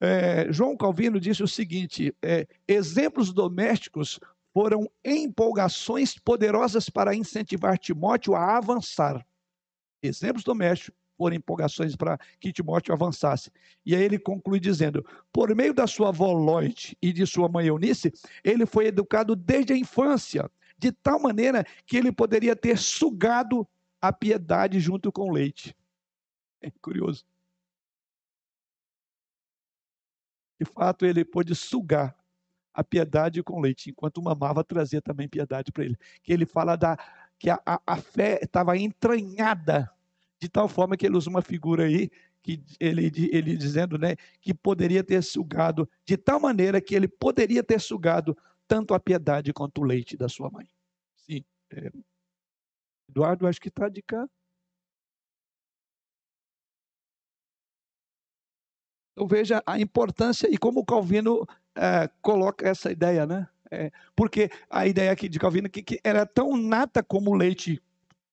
[0.00, 4.18] É, João Calvino disse o seguinte: é, exemplos domésticos
[4.52, 9.24] foram empolgações poderosas para incentivar Timóteo a avançar.
[10.02, 13.50] Exemplos domésticos foram empolgações para que Timóteo avançasse.
[13.84, 17.66] E aí ele conclui dizendo: por meio da sua avó Lloyd e de sua mãe
[17.66, 23.68] Eunice, ele foi educado desde a infância de tal maneira que ele poderia ter sugado
[24.00, 25.76] a piedade junto com o leite.
[26.62, 27.24] É curioso.
[30.58, 32.16] De fato, ele pôde sugar
[32.72, 35.96] a piedade com leite, enquanto mamava trazia também piedade para ele.
[36.22, 36.96] Que ele fala da
[37.38, 39.90] que a, a, a fé estava entranhada
[40.38, 42.10] de tal forma que ele usa uma figura aí
[42.42, 47.62] que ele, ele dizendo, né, que poderia ter sugado de tal maneira que ele poderia
[47.62, 50.66] ter sugado tanto a piedade quanto o leite da sua mãe.
[51.16, 51.44] Sim.
[51.70, 51.90] É,
[53.08, 54.26] Eduardo, acho que está de cá.
[59.12, 61.46] Então veja a importância e como o Calvino
[61.76, 63.48] é, coloca essa ideia, né?
[63.70, 67.80] É, porque a ideia aqui de Calvino que, que era tão nata como o leite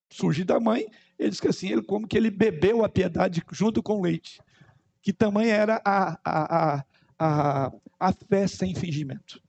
[0.10, 0.88] surge da mãe,
[1.20, 4.40] ele diz que assim, ele, como que ele bebeu a piedade junto com o leite.
[5.02, 6.86] Que tamanho era a, a, a,
[7.20, 9.42] a, a fé sem fingimento.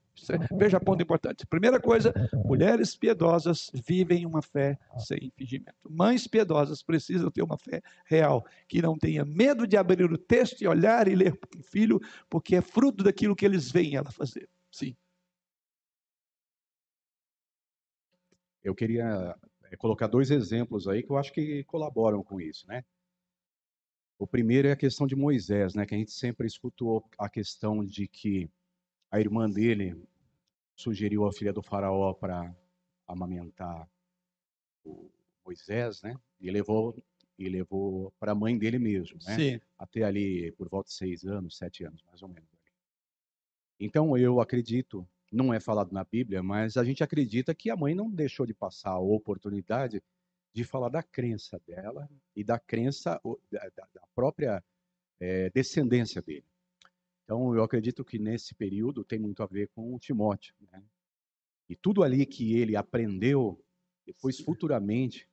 [0.57, 1.45] Veja ponto importante.
[1.45, 2.13] Primeira coisa,
[2.45, 5.73] mulheres piedosas vivem uma fé sem fingimento.
[5.89, 10.61] Mães piedosas precisam ter uma fé real, que não tenha medo de abrir o texto
[10.61, 11.99] e olhar e ler para o filho,
[12.29, 14.49] porque é fruto daquilo que eles veem ela fazer.
[14.71, 14.95] Sim.
[18.63, 19.35] Eu queria
[19.71, 22.83] eh, colocar dois exemplos aí que eu acho que colaboram com isso, né?
[24.17, 25.85] O primeiro é a questão de Moisés, né?
[25.85, 28.49] Que a gente sempre escutou a questão de que
[29.11, 29.95] a irmã dele
[30.75, 32.55] sugeriu a filha do faraó para
[33.07, 33.89] amamentar
[34.83, 35.09] o
[35.43, 36.17] Moisés, né?
[36.39, 36.95] E levou
[37.37, 39.35] e levou para a mãe dele mesmo, né?
[39.35, 39.61] Sim.
[39.77, 42.49] Até ali por volta de seis anos, sete anos, mais ou menos.
[43.79, 47.95] Então eu acredito, não é falado na Bíblia, mas a gente acredita que a mãe
[47.95, 50.03] não deixou de passar a oportunidade
[50.53, 54.63] de falar da crença dela e da crença da, própria
[55.19, 56.45] é, descendência dele.
[57.29, 60.55] Então, eu acredito que nesse período tem muito a ver com o Timóteo.
[60.71, 60.83] Né?
[61.69, 63.63] E tudo ali que ele aprendeu,
[64.03, 65.29] depois futuramente,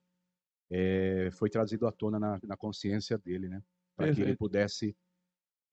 [0.69, 3.63] é, foi trazido à tona na, na consciência dele, né?
[3.95, 4.95] Para que ele pudesse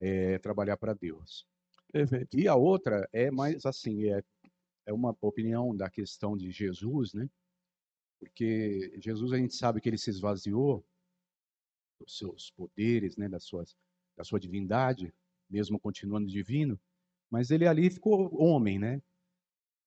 [0.01, 1.47] é, trabalhar para Deus.
[1.91, 2.39] Perfeito.
[2.39, 4.23] E a outra é mais assim, é,
[4.87, 7.29] é uma opinião da questão de Jesus, né?
[8.19, 10.83] Porque Jesus a gente sabe que ele se esvaziou
[11.99, 13.77] dos seus poderes, né, das suas,
[14.17, 15.13] da sua divindade,
[15.49, 16.79] mesmo continuando divino,
[17.29, 19.01] mas ele ali ficou homem, né?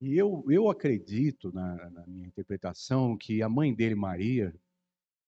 [0.01, 4.55] E eu, eu acredito, na, na minha interpretação, que a mãe dele, Maria,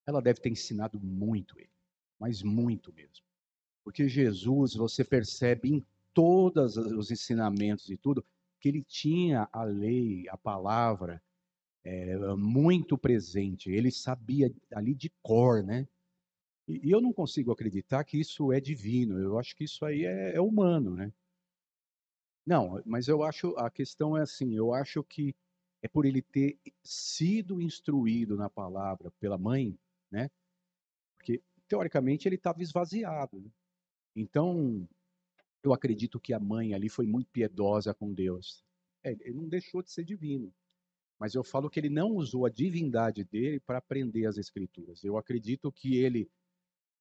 [0.06, 1.70] ela deve ter ensinado muito ele,
[2.18, 3.24] mas muito mesmo.
[3.82, 8.24] Porque Jesus, você percebe em todos os ensinamentos e tudo,
[8.60, 11.22] que ele tinha a lei, a palavra,
[11.82, 13.70] é, muito presente.
[13.70, 15.88] Ele sabia ali de cor, né?
[16.70, 19.18] E, e, eu não consigo acreditar que isso é divino.
[19.18, 21.12] Eu acho que isso aí é, é humano, né?
[22.46, 24.54] Não, mas eu acho a questão é assim.
[24.54, 25.34] Eu acho que
[25.82, 29.78] é por ele ter sido instruído na palavra pela mãe,
[30.10, 30.30] né?
[31.18, 33.40] Porque teoricamente ele estava esvaziado.
[33.40, 33.50] Né?
[34.16, 34.86] Então
[35.62, 38.64] Eu acredito que a mãe ali foi muito piedosa com Deus.
[39.04, 40.52] É, ele não deixou de ser divino.
[41.18, 45.04] Mas eu falo que ele não usou a divindade dele para aprender as escrituras.
[45.04, 46.30] Eu acredito que ele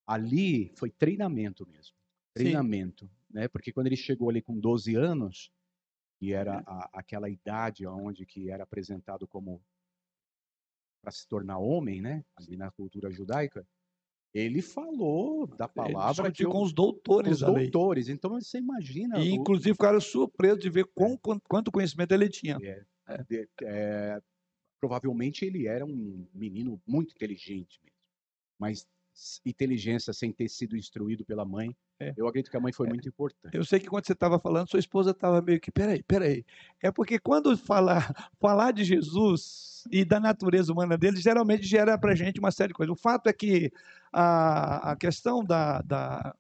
[0.10, 1.96] ali foi treinamento mesmo.
[2.34, 3.48] Treinamento, né?
[3.48, 5.52] Porque quando ele chegou ali com 12 anos,
[6.22, 6.64] e era É.
[6.66, 9.62] a, aquela idade onde que era apresentado como
[11.02, 12.26] para se tornar homem, né?
[12.36, 13.66] Ali na cultura judaica,
[14.34, 17.66] ele falou da Ele palavra que discutiu eu, com os doutores os da lei.
[17.66, 18.10] doutores.
[18.10, 22.30] Então você imagina E, o- inclusive, ficaram surpresos de ver quão, quanto, quanto conhecimento ele
[22.30, 22.58] tinha.
[23.28, 24.22] de- é,
[24.80, 27.98] provavelmente ele era um menino muito inteligente mesmo.
[28.60, 28.88] Mas
[29.46, 32.14] inteligência sem ter sido instruído pela mãe, É.
[32.16, 33.56] eu acredito que a mãe foi muito importante.
[33.56, 36.46] Eu sei que quando você estava falando, sua esposa estava meio que, peraí, peraí.
[36.82, 42.12] É porque quando falar, falar de Jesus e da natureza humana dele, geralmente gera para
[42.12, 42.94] a gente uma série de coisas.
[42.94, 43.72] O fato é que
[44.12, 45.82] a, a questão da.
[45.82, 46.36] da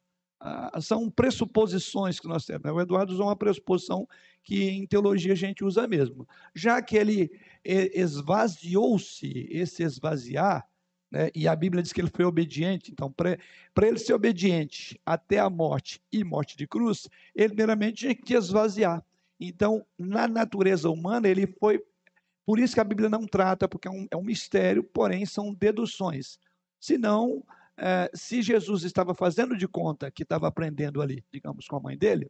[0.79, 2.63] são pressuposições que nós temos.
[2.63, 2.71] né?
[2.71, 4.07] O Eduardo usou uma pressuposição
[4.41, 6.25] que em teologia a gente usa mesmo.
[6.55, 7.29] Já que ele
[7.63, 10.65] esvaziou-se, esse esvaziar,
[11.11, 13.37] né, e a Bíblia diz que ele foi obediente, então, para
[13.81, 19.03] ele ser obediente até a morte e morte de cruz, ele primeiramente tinha que esvaziar.
[19.39, 21.81] Então, na natureza humana, ele foi.
[22.45, 25.53] Por isso que a Bíblia não trata, porque é um, é um mistério, porém são
[25.53, 26.37] deduções.
[26.79, 27.43] Senão,
[27.77, 31.97] eh, se Jesus estava fazendo de conta que estava aprendendo ali, digamos, com a mãe
[31.97, 32.29] dele,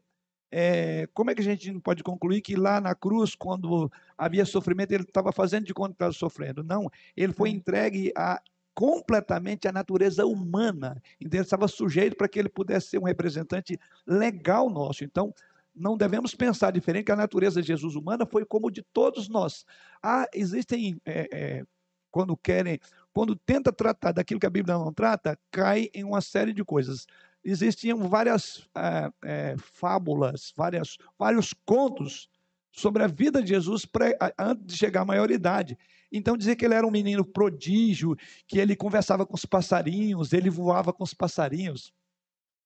[0.51, 4.45] eh, como é que a gente não pode concluir que lá na cruz, quando havia
[4.45, 6.63] sofrimento, ele estava fazendo de conta que estava sofrendo?
[6.63, 8.41] Não, ele foi entregue a
[8.79, 11.03] completamente à natureza humana.
[11.19, 13.77] Então, ele estava sujeito para que ele pudesse ser um representante
[14.07, 15.03] legal nosso.
[15.03, 15.33] Então,
[15.75, 19.65] não devemos pensar diferente, que a natureza de Jesus humana foi como de todos nós.
[20.01, 21.63] Ah, existem, é, é,
[22.09, 22.79] quando querem,
[23.11, 27.05] quando tenta tratar daquilo que a Bíblia não trata, cai em uma série de coisas.
[27.43, 32.29] Existiam várias ah, é, fábulas, várias, vários contos
[32.71, 35.77] sobre a vida de Jesus pré, a- antes de chegar à maioridade.
[36.11, 38.15] Então, dizer que ele era um menino prodígio,
[38.47, 41.93] que ele conversava com os passarinhos, ele voava com os passarinhos.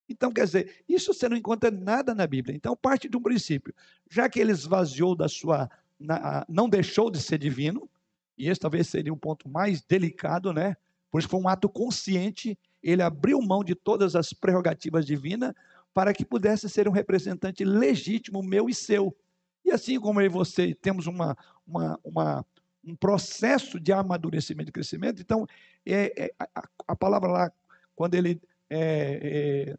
[0.08, 2.56] Então, quer dizer, isso você não encontra nada na Bíblia.
[2.56, 3.74] Então, parte de um princípio.
[4.10, 5.70] Já que ele esvaziou da sua.
[6.00, 7.90] na- não deixou de ser divino,
[8.38, 10.76] e esse talvez seria um ponto mais delicado, né?
[11.10, 15.54] Por isso foi um ato consciente, ele abriu mão de todas as prerrogativas divinas
[15.94, 19.16] para que pudesse ser um representante legítimo meu e seu.
[19.64, 22.46] E assim como eu e você temos uma, uma, uma-
[22.86, 25.48] um processo de amadurecimento e crescimento, então,
[25.86, 27.52] é, é, a, a palavra lá,
[27.96, 29.76] quando ele é,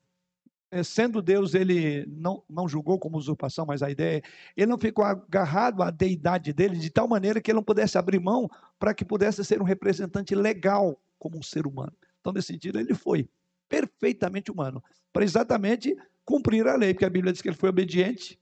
[0.70, 4.22] é, é, sendo Deus, ele não, não julgou como usurpação, mas a ideia é,
[4.57, 8.18] ele não ficou agarrado à deidade dele de tal maneira que ele não pudesse abrir
[8.18, 11.92] mão para que pudesse ser um representante legal como um ser humano.
[12.20, 13.28] Então, nesse sentido, ele foi
[13.68, 14.82] perfeitamente humano,
[15.12, 18.38] para exatamente cumprir a lei, porque a Bíblia diz que ele foi obediente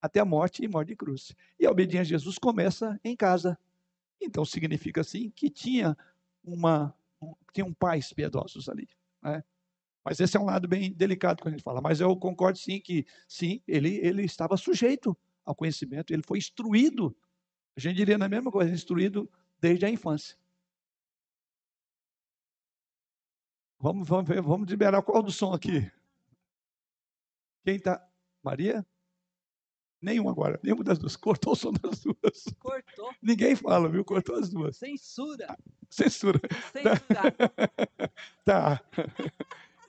[0.00, 1.34] até a morte e morte de cruz.
[1.58, 3.58] E a obediência a Jesus começa em casa.
[4.20, 5.96] Então, significa assim que tinha
[6.42, 8.88] uma um, tinham pais piedosos ali,
[9.22, 9.42] né?
[10.04, 11.82] Mas esse é um lado bem delicado quando a gente fala.
[11.82, 17.14] Mas eu concordo sim que, sim, ele, ele estava sujeito ao conhecimento, ele foi instruído.
[17.76, 20.38] A gente diria na mesma coisa, instruído desde a infância.
[23.78, 25.90] Vamos, vamos, ver, vamos liberar qual do som aqui?
[27.62, 28.02] Quem está?
[28.42, 28.86] Maria?
[30.00, 31.16] Nenhum agora, nenhuma das duas.
[31.16, 32.44] Cortou o som das duas.
[32.60, 33.10] Cortou.
[33.20, 34.04] Ninguém fala, viu?
[34.04, 34.76] Cortou as duas.
[34.76, 35.56] Censura.
[35.90, 36.40] Censura.
[36.72, 37.34] Censurar.
[38.44, 38.80] Tá.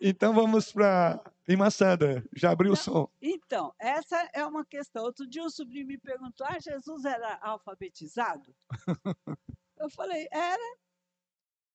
[0.01, 2.23] Então vamos para Irmã Sandra.
[2.35, 2.81] Já abriu o Não.
[2.81, 3.09] som.
[3.21, 5.03] Então, essa é uma questão.
[5.03, 8.53] Outro dia um sobrinho me perguntou: ah, Jesus era alfabetizado?
[9.77, 10.61] Eu falei: era,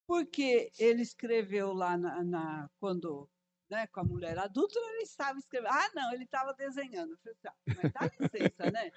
[0.07, 3.28] porque ele escreveu lá na, na- quando,
[3.74, 5.72] né, com a mulher adulta, ele estava escrevendo.
[5.72, 7.12] Ah, não, ele estava desenhando.
[7.12, 8.92] Eu falei, tá, mas dá licença, né?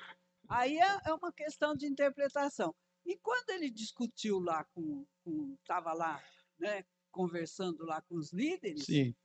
[0.48, 2.76] Aí é, é uma questão de interpretação.
[3.04, 5.06] E quando ele discutiu lá com,
[5.62, 6.24] estava lá,
[6.60, 9.16] né, conversando lá com os líderes, Sim.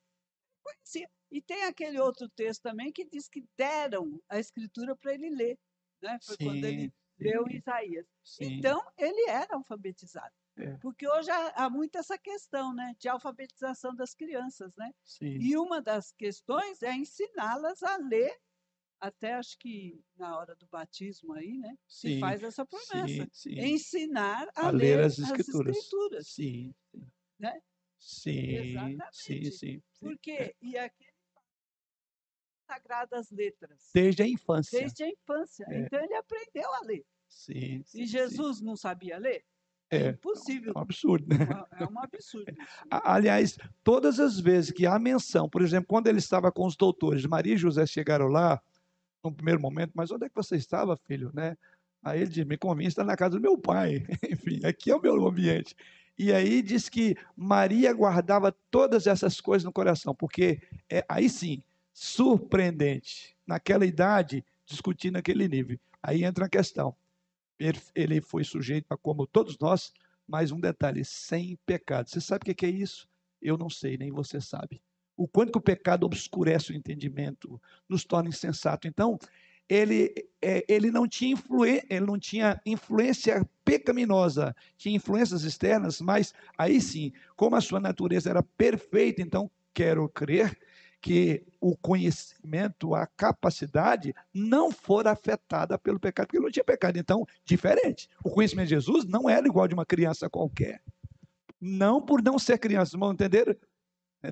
[0.63, 1.11] conhecia.
[1.31, 5.59] E tem aquele outro texto também que diz que deram a escritura para ele ler.
[6.01, 6.19] Né?
[6.25, 8.07] Foi quando ele Sim, leu sim, Isaías.
[8.25, 8.45] sim.
[8.55, 10.35] Então, ele era alfabetizado.
[10.57, 10.77] É.
[10.79, 14.75] Porque hoje há, há muito essa questão né, de alfabetização das crianças.
[14.77, 14.93] Né?
[15.05, 15.39] Sim.
[15.41, 18.37] E uma das questões é ensiná-las a ler,
[19.01, 21.77] até acho que na hora do batismo aí, né?
[21.89, 23.07] Se Sim, faz essa promessa.
[23.07, 23.61] Sim, sim.
[23.61, 25.77] Ensinar a, A ler as as escrituras.
[25.77, 26.29] escrituras.
[26.29, 26.75] Sim.
[26.95, 27.11] sim.
[27.39, 27.61] Né?
[27.99, 29.07] Sim, sim, Exatamente.
[29.13, 29.83] sim, sim.
[30.01, 31.07] Porque, e aqui
[32.67, 33.91] sagradas letras.
[33.95, 34.79] Desde a infância.
[34.81, 35.67] Desde a infância.
[35.69, 35.81] É.
[35.81, 37.05] Então ele aprendeu a ler.
[37.29, 39.45] Sim, sim, E Jesus não sabia ler?
[39.93, 40.09] É, É.
[40.11, 40.73] impossível.
[40.75, 41.47] É um absurdo, né?
[41.79, 42.53] É um absurdo.
[42.91, 47.27] Aliás, todas as vezes que há menção, por exemplo, quando ele estava com os doutores,
[47.27, 48.61] Maria e José chegaram lá,
[49.23, 51.31] no primeiro momento, mas onde é que você estava, filho?
[51.33, 51.57] Né?
[52.03, 54.05] Aí ele diz, me convém estar na casa do meu pai.
[54.29, 55.77] Enfim, aqui é o meu ambiente.
[56.19, 61.63] E aí diz que Maria guardava todas essas coisas no coração, porque é, aí sim,
[61.93, 65.79] surpreendente, naquela idade, discutir naquele nível.
[66.03, 66.95] Aí entra a questão.
[67.59, 69.93] Ele- foi sujeito a, como todos nós,
[70.27, 72.09] mais um detalhe, sem pecado.
[72.09, 73.09] Você sabe o que é isso?
[73.41, 74.83] Eu não sei, nem você sabe.
[75.17, 78.89] O quanto que o pecado obscurece o entendimento, nos torna insensato.
[78.89, 79.19] Então,
[79.69, 81.37] ele, é, ele, não tinha
[81.89, 88.29] ele não tinha influência pecaminosa, tinha influências externas, mas aí sim, como a sua natureza
[88.31, 90.59] era perfeita, então quero crer
[91.03, 96.97] que o conhecimento, a capacidade não for afetada pelo pecado, porque ele não tinha pecado.
[96.97, 98.09] Então, diferente.
[98.25, 100.81] O conhecimento de Jesus não era igual de uma criança qualquer.
[101.61, 103.59] Não por não ser criança, vão entender?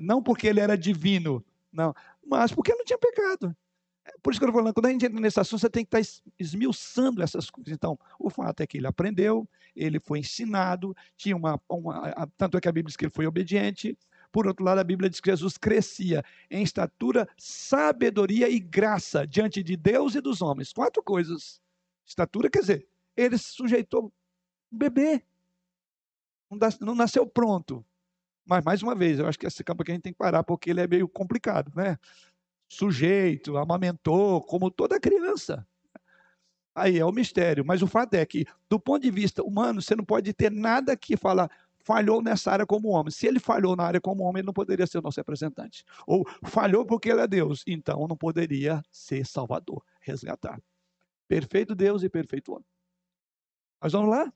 [0.01, 1.93] Não porque ele era divino, não,
[2.25, 3.55] mas porque ele não tinha pecado.
[4.05, 5.83] É Por isso que eu estou falando, quando a gente entra nesse assunto, você tem
[5.83, 7.73] que estar es- esmiuçando essas coisas.
[7.73, 12.61] Então, o fato é que ele aprendeu, ele foi ensinado, tinha uma, uma- tanto é
[12.61, 13.97] que a Bíblia diz que ele foi obediente.
[14.31, 19.61] Por outro lado, a Bíblia diz que Jesus crescia em estatura, sabedoria e graça diante
[19.61, 20.71] de Deus e dos homens.
[20.71, 21.61] Quatro coisas.
[22.05, 24.11] Estatura, quer dizer, ele se sujeitou
[24.71, 25.23] um bebê.
[26.79, 27.85] Não, nasceu pronto.
[28.45, 30.43] Mas, mais uma vez, eu acho que esse campo aqui a gente tem que parar,
[30.43, 31.97] porque ele é meio complicado, né?
[32.67, 35.65] Sujeito, amamentou, como toda criança.
[36.73, 37.65] Aí é o mistério.
[37.65, 40.95] Mas o fato é que, do ponto de vista humano, você não pode ter nada
[40.95, 41.49] que falar
[41.83, 43.11] falhou nessa área como homem.
[43.11, 45.83] Se ele falhou na área como homem, ele não poderia ser nosso representante.
[46.07, 50.61] Ou falhou porque ele é Deus, então não poderia ser salvador, resgatar.
[51.27, 52.65] Perfeito Deus e perfeito homem.
[53.81, 54.31] Mas vamos lá?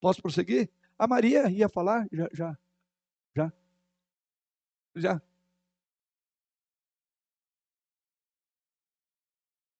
[0.00, 0.70] Posso prosseguir?
[0.98, 2.06] A Maria ia falar?
[2.12, 2.58] Já, já,
[3.34, 3.52] já.
[4.96, 5.22] Já.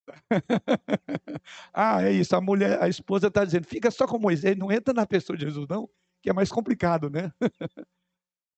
[1.73, 2.35] ah, é isso.
[2.35, 5.45] A mulher, a esposa está dizendo, fica só com Moisés, não entra na pessoa de
[5.45, 5.89] Jesus, não,
[6.23, 7.31] que é mais complicado, né?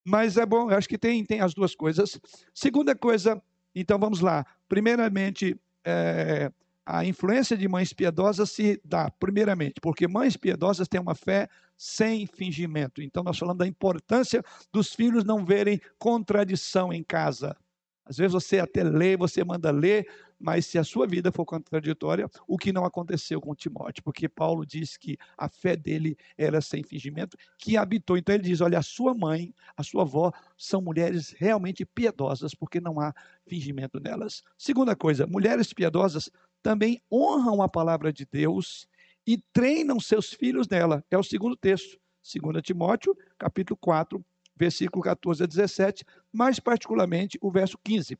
[0.06, 2.20] Mas é bom, eu acho que tem, tem as duas coisas.
[2.54, 3.42] Segunda coisa,
[3.74, 4.46] então vamos lá.
[4.70, 6.52] Primeiramente, é,
[6.86, 12.28] a influência de mães piedosas se dá, primeiramente, porque mães piedosas têm uma fé sem
[12.28, 13.02] fingimento.
[13.02, 17.58] Então, nós falamos da importância dos filhos não verem contradição em casa.
[18.06, 20.08] Às vezes você até lê, você manda ler,
[20.40, 24.66] mas se a sua vida for contraditória, o que não aconteceu com Timóteo, porque Paulo
[24.66, 28.18] diz que a fé dele era sem fingimento, que habitou.
[28.18, 32.80] Então ele diz: olha, a sua mãe, a sua avó são mulheres realmente piedosas, porque
[32.80, 33.14] não há
[33.48, 34.44] fingimento nelas.
[34.58, 36.30] Segunda coisa, mulheres piedosas
[36.62, 38.88] também honram a palavra de Deus
[39.26, 41.04] e treinam seus filhos nela.
[41.10, 44.24] É o segundo texto, 2 Timóteo, capítulo 4,
[44.56, 48.18] versículo 14 a 17, mais particularmente o verso 15.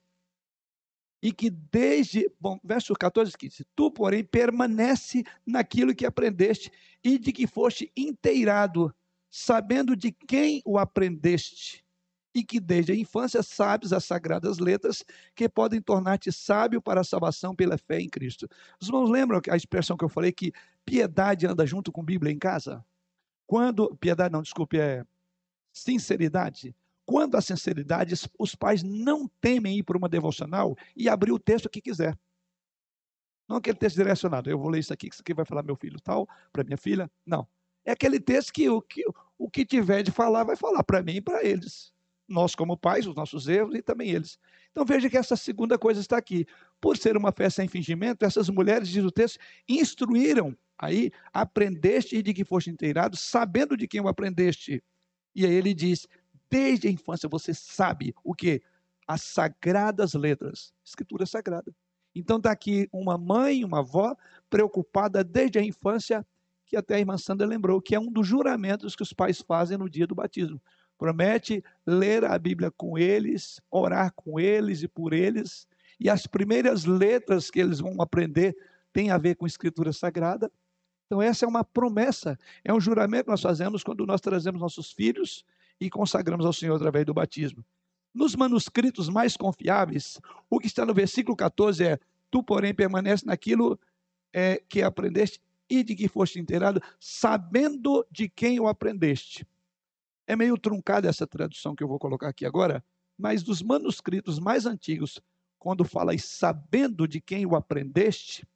[1.26, 6.72] E que desde, bom, verso 14 e 15, tu, porém, permanece naquilo que aprendeste
[7.04, 8.94] e de que foste inteirado,
[9.28, 11.84] sabendo de quem o aprendeste,
[12.32, 15.04] e que desde a infância sabes as sagradas letras
[15.34, 18.48] que podem tornar-te sábio para a salvação pela fé em Cristo.
[18.80, 20.54] Os irmãos lembram a expressão que eu falei que
[20.86, 22.86] piedade anda junto com Bíblia em casa?
[23.48, 25.04] Quando, piedade não, desculpe, é
[25.74, 26.76] sinceridade.
[27.06, 31.70] Quando a sinceridade, os pais não temem ir para uma devocional e abrir o texto
[31.70, 32.18] que quiser.
[33.48, 36.00] Não aquele texto direcionado, eu vou ler isso aqui, isso aqui vai falar meu filho
[36.02, 37.10] tal, para minha filha.
[37.26, 37.48] Não.
[37.86, 39.04] É aquele texto que o que,
[39.38, 41.94] o que tiver de falar, vai falar para mim e para eles.
[42.28, 44.40] Nós, como pais, os nossos erros e também eles.
[44.72, 46.48] Então veja que essa segunda coisa está aqui.
[46.82, 49.40] Por ser uma fé sem fingimento, essas mulheres, diz o texto,
[49.70, 54.84] instruíram aí, aprendeste de que foste inteirado, sabendo de quem o aprendeste.
[55.36, 56.08] E aí ele diz:
[56.50, 58.62] desde a infância você sabe o que?
[59.08, 61.74] As sagradas letras, escritura sagrada.
[62.16, 64.16] Então está aqui uma mãe, uma avó,
[64.50, 66.26] preocupada desde a infância,
[66.66, 69.78] que até a irmã Sandra lembrou, que é um dos juramentos que os pais fazem
[69.78, 70.62] no dia do batismo.
[70.98, 75.68] Promete ler a Bíblia com eles, orar com eles e por eles,
[76.00, 78.56] e as primeiras letras que eles vão aprender
[78.94, 80.50] têm a ver com escritura sagrada.
[81.06, 84.92] Então, essa é uma promessa, é um juramento que nós fazemos quando nós trazemos nossos
[84.92, 85.46] filhos
[85.80, 87.64] e consagramos ao Senhor através do batismo.
[88.14, 90.20] Nos manuscritos mais confiáveis,
[90.50, 92.00] o que está no versículo 14 é:
[92.32, 93.80] Tu, porém, permanece naquilo
[94.34, 99.46] é, que aprendeste e de que foste inteirado, sabendo de quem o aprendeste.
[100.28, 102.84] É meio truncada essa tradução que eu vou colocar aqui agora,
[103.18, 105.22] mas dos manuscritos mais antigos,
[105.60, 108.48] quando fala e sabendo de quem o aprendeste,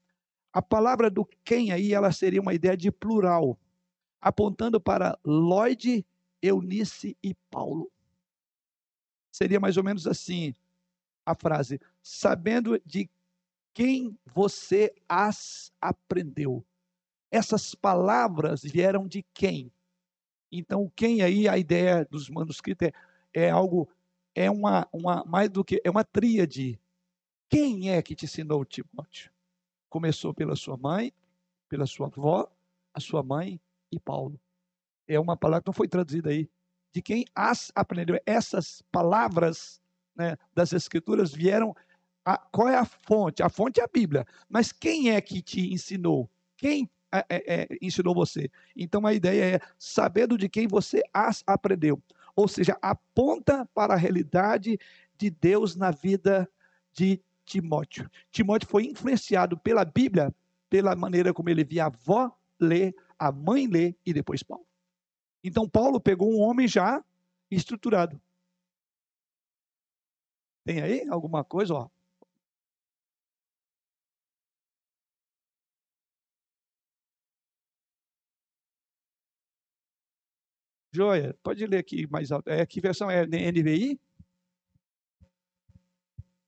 [0.52, 3.58] a palavra do quem aí ela seria uma ideia de plural.
[4.22, 6.06] apontando para Lloyd,
[6.42, 7.92] Eunice e Paulo.
[9.32, 10.56] Seria mais ou menos assim
[11.26, 13.10] a frase: sabendo de
[13.74, 16.66] quem você as aprendeu.
[17.32, 19.72] Essas palavras vieram de quem?
[20.52, 22.94] Então, quem aí, a ideia dos manuscritos é,
[23.34, 23.88] é algo,
[24.34, 26.80] é uma, uma, mais do que, é uma tríade.
[27.48, 29.32] Quem é que te ensinou, Timóteo?
[29.90, 31.14] Começou pela sua mãe,
[31.68, 32.52] pela sua avó,
[32.94, 33.62] a sua mãe
[33.92, 34.40] e Paulo.
[35.10, 36.48] É uma palavra que não foi traduzida aí.
[36.94, 38.20] De quem as aprendeu.
[38.28, 39.82] Essas palavras
[40.16, 41.76] né, das Escrituras vieram.
[42.24, 43.42] A, qual é a fonte?
[43.42, 44.26] A fonte é a Bíblia.
[44.48, 46.30] Mas quem é que te ensinou?
[46.56, 48.52] Quem é, é, é, ensinou você?
[48.76, 52.00] Então a ideia é sabendo de quem você as aprendeu.
[52.36, 54.80] Ou seja, aponta para a realidade
[55.18, 56.48] de Deus na vida
[56.94, 58.08] de Timóteo.
[58.32, 60.34] Timóteo foi influenciado pela Bíblia,
[60.70, 64.69] pela maneira como ele via a avó ler, a mãe ler e depois Paulo.
[65.44, 67.04] Então Paulo pegou um homem já
[67.50, 68.20] estruturado.
[70.66, 71.74] Tem aí alguma coisa?
[71.74, 71.90] Ó.
[80.92, 82.50] Joia, pode ler aqui mais alto.
[82.50, 83.26] É, que versão é?
[83.26, 84.00] NVI?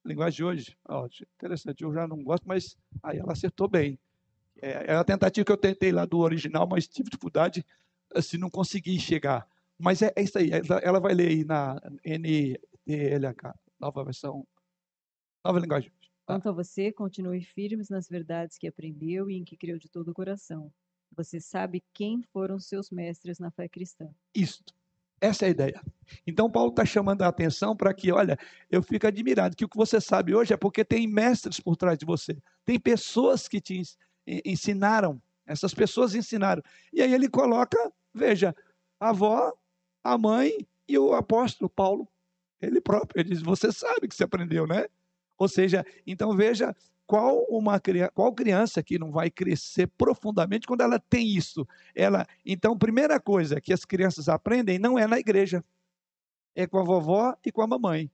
[0.03, 0.77] Linguagem de hoje.
[0.87, 3.99] Ó, interessante, eu já não gosto, mas aí ela acertou bem.
[4.61, 7.65] É, é a tentativa que eu tentei lá do original, mas tive dificuldade,
[8.15, 9.47] assim, não consegui chegar.
[9.77, 10.49] Mas é, é isso aí,
[10.83, 14.45] ela, vai ler aí na NTLH, nova versão,
[15.43, 15.89] nova linguagem.
[15.89, 16.33] Tá?
[16.33, 20.09] Quanto a você, continue firmes nas verdades que aprendeu e em que creu de todo
[20.09, 20.71] o coração.
[21.15, 24.07] Você sabe quem foram seus mestres na fé cristã.
[24.33, 24.63] Isso.
[25.19, 25.81] Essa é a ideia.
[26.25, 28.39] Então, Paulo está chamando a atenção para que, olha,
[28.71, 31.97] eu fico admirado que o que você sabe hoje é porque tem mestres por trás
[31.97, 32.35] de você.
[32.65, 33.83] Tem pessoas que te
[34.25, 35.21] ensinaram.
[35.45, 36.63] Essas pessoas ensinaram.
[36.91, 37.77] E aí ele coloca,
[38.13, 38.55] veja,
[38.99, 39.53] a avó,
[40.03, 42.07] a mãe e o apóstolo Paulo.
[42.61, 43.19] Ele próprio.
[43.21, 44.85] Ele diz: Você sabe que você aprendeu, né?
[45.37, 46.75] Ou seja, então veja
[47.07, 47.77] qual uma
[48.13, 51.67] qual criança que não vai crescer profundamente quando ela tem isso?
[51.93, 55.61] Ela, então, primeira coisa que as crianças aprendem não é na igreja,
[56.55, 58.09] é com a vovó e com a mamãe.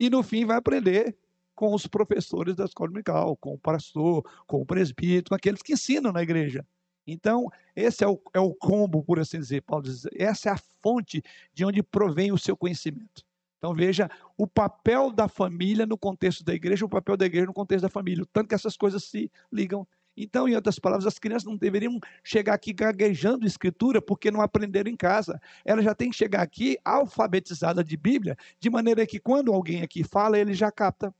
[0.00, 1.14] E no fim vai aprender
[1.54, 6.10] com os professores da escola dominical, com o pastor, com o presbítero, aqueles que ensinam
[6.10, 6.66] na igreja.
[7.06, 9.62] Então, esse é o, é o combo, por assim dizer.
[9.62, 11.22] Paulo diz, essa é a fonte
[11.52, 13.24] de onde provém o seu conhecimento.
[13.62, 17.54] Então veja o papel da família no contexto da igreja, o papel da igreja no
[17.54, 19.86] contexto da família, tanto que essas coisas se ligam.
[20.16, 24.90] Então, em outras palavras, as crianças não deveriam chegar aqui gaguejando escritura porque não aprenderam
[24.90, 25.40] em casa.
[25.64, 30.02] Elas já têm que chegar aqui alfabetizada de Bíblia, de maneira que quando alguém aqui
[30.02, 31.14] fala, ele já capta.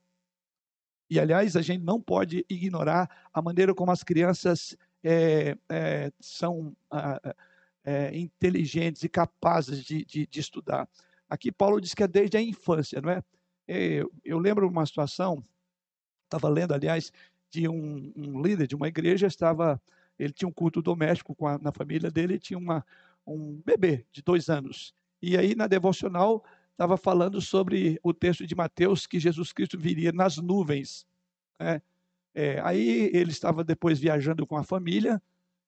[1.09, 6.76] E, aliás, a gente não pode ignorar a maneira como as crianças é, é, são
[7.84, 10.88] é, inteligentes e capazes de, de, de estudar.
[11.28, 13.22] Aqui Paulo diz que é desde a infância, não é?
[13.66, 15.42] Eu, eu lembro uma situação,
[16.24, 17.12] estava lendo, aliás,
[17.50, 19.80] de um, um, líder de uma igreja, estava,
[20.18, 22.84] ele tinha um culto doméstico a, na família dele, tinha uma,
[23.26, 24.94] um bebê de dois anos.
[25.20, 30.12] E aí, na devocional, estava falando sobre o texto de Mateus, que Jesus Cristo viria
[30.12, 31.07] nas nuvens.
[31.59, 31.80] Né?
[32.35, 35.20] É, aí ele estava depois viajando com a família,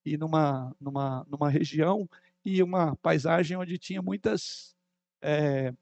[0.05, 2.09] e numa, numa, numa região,
[2.45, 4.77] e uma paisagem onde tinha muitas
[5.23, 5.73] é,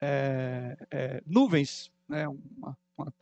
[0.00, 2.26] é, é, nuvens, né?
[2.28, 3.14] Uma, uma...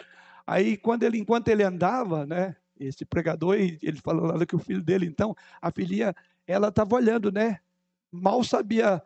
[0.46, 2.56] Aí quando ele, enquanto ele andava, né?
[2.78, 6.14] Esse pregador, ele falou lá que o filho dele, então, a filhinha,
[6.46, 7.60] ela estava olhando, né?
[8.10, 9.02] Mal sabia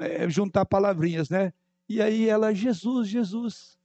[0.00, 1.52] é, juntar palavrinhas, né?
[1.88, 3.77] E aí ela, Jesus, Jesus.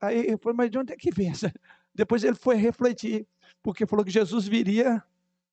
[0.00, 1.52] Aí eu falei, mas de onde é que vem essa?
[1.94, 3.26] Depois ele foi refletir,
[3.62, 5.02] porque falou que Jesus viria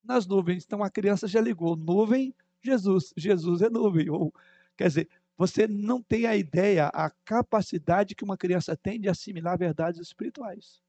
[0.04, 0.64] nas nuvens.
[0.66, 3.14] Então a criança já ligou, nuvem Jesus.
[3.16, 4.10] Jesus é nuvem.
[4.10, 4.34] Ou,
[4.76, 9.58] quer dizer, você não tem a ideia, a capacidade que uma criança tem de assimilar
[9.58, 10.82] verdades espirituais.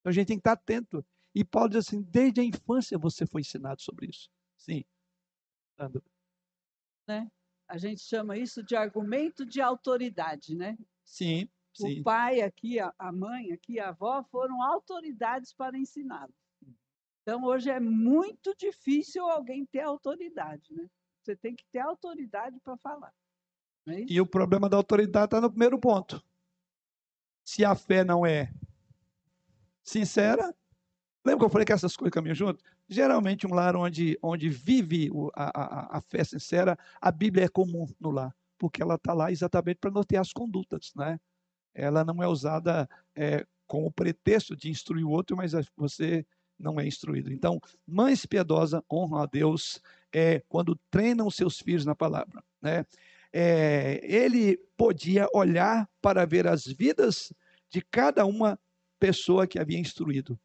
[0.00, 1.04] Então a gente tem que estar atento.
[1.34, 4.28] E Paulo diz assim: desde a infância você foi ensinado sobre isso.
[4.56, 4.84] Sim.
[5.78, 6.02] Ando.
[7.06, 7.30] Né?
[7.68, 10.76] A gente chama isso de argumento de autoridade, né?
[11.04, 11.48] Sim.
[11.74, 12.00] Sim.
[12.00, 16.32] O pai aqui, a mãe aqui, a avó foram autoridades para ensiná-lo.
[17.22, 20.88] Então, hoje é muito difícil alguém ter autoridade, né?
[21.22, 23.12] Você tem que ter autoridade para falar.
[23.86, 26.22] É e o problema da autoridade está no primeiro ponto.
[27.44, 28.52] Se a fé não é
[29.82, 30.54] sincera,
[31.24, 32.62] lembra que eu falei que essas coisas caminham junto?
[32.88, 37.86] Geralmente, um lar onde, onde vive a, a, a fé sincera, a Bíblia é comum
[38.00, 41.20] no lar, porque ela está lá exatamente para nortear as condutas, né?
[41.74, 46.26] Ela não é usada é, com o pretexto de instruir o outro, mas você
[46.58, 47.32] não é instruído.
[47.32, 49.80] Então, mães piedosas honram a Deus
[50.12, 52.42] é, quando treinam seus filhos na palavra.
[52.60, 52.84] Né?
[53.32, 57.32] É, ele podia olhar para ver as vidas
[57.70, 58.58] de cada uma
[58.98, 60.38] pessoa que havia instruído.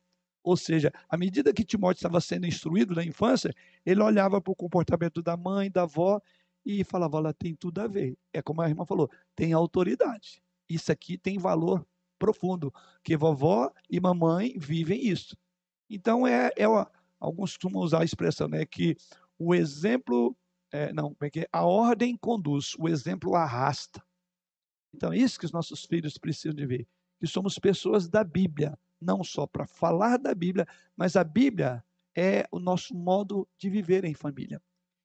[0.43, 3.51] Ou seja, à medida que Timóteo estava sendo instruído na infância,
[3.83, 6.21] ele olhava para o comportamento da mãe, da avó
[6.63, 8.15] e falava: Olha, tem tudo a ver.
[8.31, 10.43] É como a irmã falou: tem autoridade.
[10.69, 11.85] Isso aqui tem valor
[12.17, 15.37] profundo, que vovó e mamãe vivem isso.
[15.89, 16.65] Então, é, é
[17.19, 18.95] alguns costumam usar a expressão, né, que
[19.37, 20.35] o exemplo,
[20.71, 21.47] é, não, é é?
[21.51, 24.03] A ordem conduz, o exemplo arrasta.
[24.93, 26.87] Então, é isso que os nossos filhos precisam de ver,
[27.19, 31.83] que somos pessoas da Bíblia, não só para falar da Bíblia, mas a Bíblia
[32.15, 34.61] é o nosso modo de viver em família.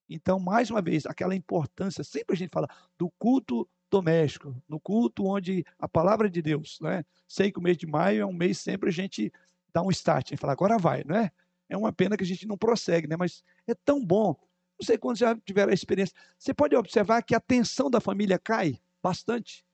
[0.08, 5.26] Então, mais uma vez, aquela importância, sempre a gente fala do culto doméstico, no culto
[5.26, 7.04] onde a palavra de Deus, né?
[7.26, 9.32] Sei que o mês de maio é um mês sempre a gente
[9.72, 11.30] dá um start, e fala, agora vai, não é?
[11.68, 13.16] É uma pena que a gente não prossegue, né?
[13.16, 14.34] Mas é tão bom.
[14.78, 16.14] Não sei quantos já tiveram a experiência.
[16.38, 19.64] Você pode observar que a tensão da família cai bastante.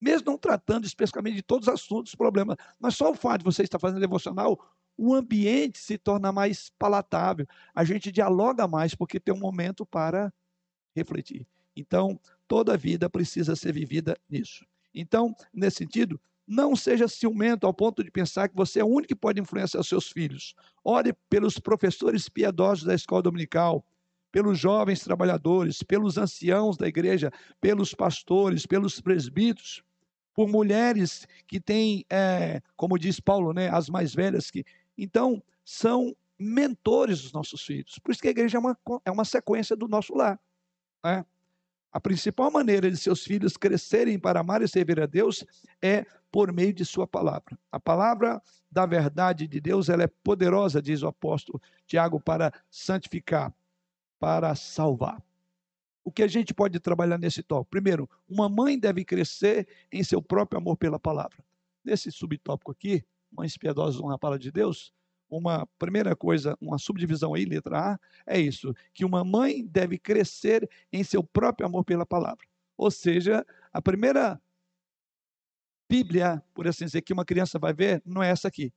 [0.00, 2.56] Mesmo não tratando especificamente de todos os assuntos, problemas.
[2.80, 4.58] Mas só o fato de você estar fazendo devocional,
[4.96, 7.46] o ambiente se torna mais palatável.
[7.72, 10.32] A gente dialoga mais porque tem um momento para
[10.96, 11.46] refletir.
[11.76, 12.18] Então,
[12.52, 14.66] toda vida precisa ser vivida nisso.
[14.94, 19.08] Então, nesse sentido, não seja ciumento ao ponto de pensar que você é o único
[19.08, 20.54] que pode influenciar seus filhos.
[20.84, 23.82] Ore pelos professores piedosos da escola dominical,
[24.30, 29.82] pelos jovens trabalhadores, pelos anciãos da igreja, pelos pastores, pelos presbíteros,
[30.34, 34.62] por mulheres que têm, é, como diz Paulo, né, as mais velhas que.
[34.98, 37.98] Então, são mentores dos nossos filhos.
[37.98, 40.38] Por isso que a igreja é uma, é uma sequência do nosso lar.
[41.02, 41.24] Né?
[41.92, 45.44] A principal maneira de seus filhos crescerem para amar e servir a Deus
[45.80, 47.58] é por meio de sua palavra.
[47.70, 53.54] A palavra da verdade de Deus, ela é poderosa, diz o apóstolo Tiago, para santificar,
[54.18, 55.22] para salvar.
[56.02, 57.70] O que a gente pode trabalhar nesse tópico?
[57.70, 61.44] Primeiro, uma mãe deve crescer em seu próprio amor pela palavra.
[61.84, 64.92] Nesse subtópico aqui, mães piedosas honram a palavra de Deus,
[65.38, 70.68] uma primeira coisa, uma subdivisão aí, letra A, é isso, que uma mãe deve crescer
[70.92, 72.46] em seu próprio amor pela palavra.
[72.76, 74.40] Ou seja, a primeira
[75.88, 78.72] Bíblia, por assim dizer, que uma criança vai ver, não é essa aqui.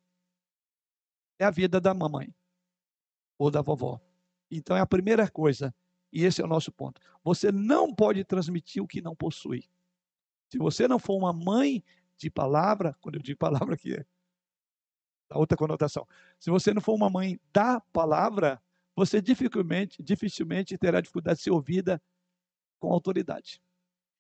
[1.38, 2.34] É a vida da mamãe
[3.38, 3.99] ou da vovó.
[4.49, 5.76] Então é a primeira coisa,
[6.12, 7.01] e esse é o nosso ponto.
[7.24, 9.64] Você não pode transmitir o que não possui.
[10.49, 11.84] Se você não for uma mãe
[12.18, 14.06] de palavra, quando eu digo palavra aqui é
[15.32, 16.07] outra conotação.
[16.39, 18.61] Se você não for uma mãe da palavra,
[18.95, 22.01] você dificilmente, dificilmente terá dificuldade de ser ouvida
[22.80, 23.61] com autoridade.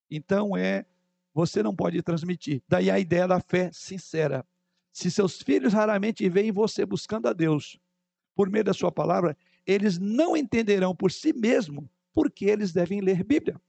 [0.09, 0.85] Então é,
[1.33, 2.61] você não pode transmitir.
[2.67, 4.45] Daí a ideia da fé sincera.
[4.91, 7.77] Se seus filhos raramente veem você buscando a Deus
[8.35, 13.23] por meio da sua palavra, eles não entenderão por si mesmo porque eles devem ler
[13.23, 13.59] Bíblia.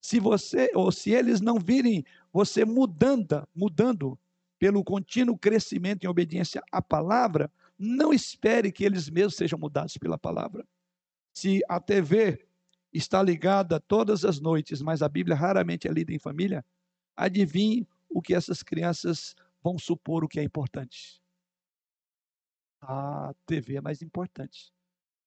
[0.00, 4.18] Se você ou se eles não virem você mudando, mudando
[4.58, 10.18] pelo contínuo crescimento em obediência à palavra, não espere que eles mesmos sejam mudados pela
[10.18, 10.66] palavra.
[11.32, 12.44] Se a TV
[12.92, 16.64] está ligada todas as noites, mas a Bíblia raramente é lida em família,
[17.16, 21.22] adivinhe o que essas crianças vão supor o que é importante.
[22.80, 24.72] A TV é mais importante.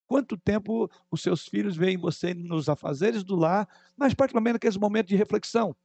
[0.07, 5.09] Quanto tempo os seus filhos veem você nos afazeres do lar, mas particularmente naqueles momentos
[5.09, 5.75] de reflexão?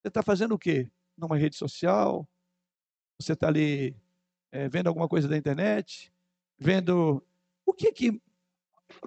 [0.00, 0.90] Você está fazendo o quê?
[1.16, 2.28] Numa rede social,
[3.22, 3.96] você está ali
[4.50, 6.12] é, vendo alguma coisa da internet,
[6.58, 7.24] vendo
[7.64, 8.22] o que que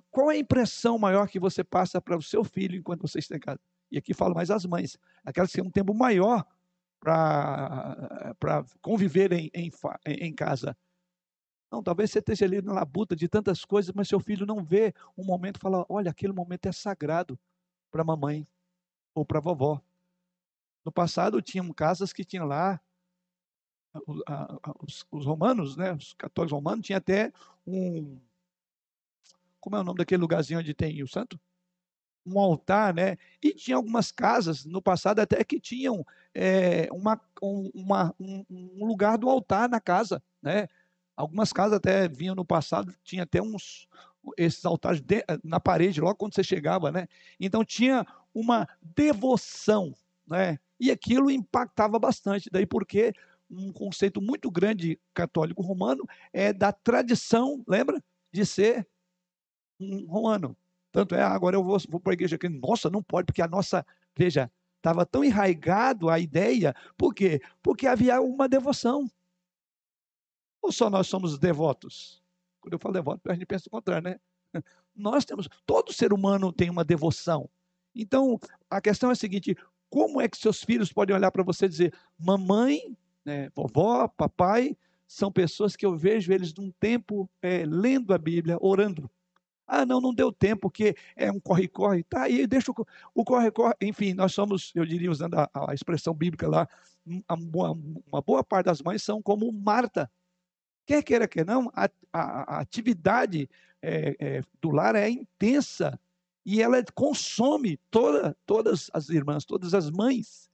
[0.09, 3.36] qual é a impressão maior que você passa para o seu filho enquanto você está
[3.36, 3.59] em casa?
[3.91, 6.45] E aqui falo mais as mães, aquelas que têm um tempo maior
[6.99, 9.72] para conviver em, em,
[10.07, 10.76] em casa.
[11.72, 14.93] Não, talvez você esteja ali na labuta de tantas coisas, mas seu filho não vê
[15.18, 17.38] um momento e fala: olha, aquele momento é sagrado
[17.91, 18.47] para a mamãe
[19.13, 19.82] ou para a vovó.
[20.84, 22.80] No passado, tinham casas que tinham lá
[24.82, 27.32] os, os, romanos, né, os católicos romanos, tinha até
[27.66, 28.18] um.
[29.60, 31.39] Como é o nome daquele lugarzinho onde tem o santo?
[32.26, 33.18] Um altar, né?
[33.41, 38.86] E tinha algumas casas no passado até que tinham é, uma, um, uma, um, um
[38.86, 40.68] lugar do altar na casa, né?
[41.16, 43.88] Algumas casas até vinham no passado, tinha até uns
[44.38, 47.08] esses altares de, na parede, logo quando você chegava, né?
[47.39, 49.93] Então tinha uma devoção,
[50.28, 50.60] né?
[50.80, 52.50] E aquilo impactava bastante.
[52.52, 53.14] Daí porque
[53.50, 58.04] um conceito muito grande católico romano é da tradição, lembra?
[58.32, 58.88] De ser
[59.80, 60.58] um romano.
[60.91, 63.48] Tanto é, agora eu vou, vou para a igreja aqui, nossa, não pode, porque a
[63.48, 63.86] nossa,
[64.16, 67.41] veja, estava tão enraigado a ideia, por quê?
[67.62, 69.10] Porque havia uma devoção.
[70.62, 72.24] Ou só nós somos devotos?
[72.62, 74.20] Quando eu falo devoto, a gente pensa o contrário, né?
[74.96, 77.50] Nós temos, todo ser humano tem uma devoção.
[77.93, 78.39] Então,
[78.70, 79.56] a questão é a seguinte:
[79.89, 84.78] como é que seus filhos podem olhar para você e dizer, mamãe, né, vovó, papai,
[85.07, 89.09] são pessoas que eu vejo eles num tempo é, lendo a Bíblia, orando.
[89.67, 92.03] Ah, não, não deu tempo, porque é um corre-corre.
[92.03, 92.71] Tá aí, deixa
[93.13, 93.73] o corre-corre.
[93.82, 96.67] Enfim, nós somos, eu diria, usando a, a expressão bíblica lá,
[97.05, 97.71] uma,
[98.07, 100.09] uma, boa parte das mães são como Marta.
[100.86, 103.49] Quer queira, quer não, a, a, a atividade
[103.82, 105.99] é, é, do lar é intensa
[106.45, 110.47] e ela consome toda, todas as irmãs, todas as mães.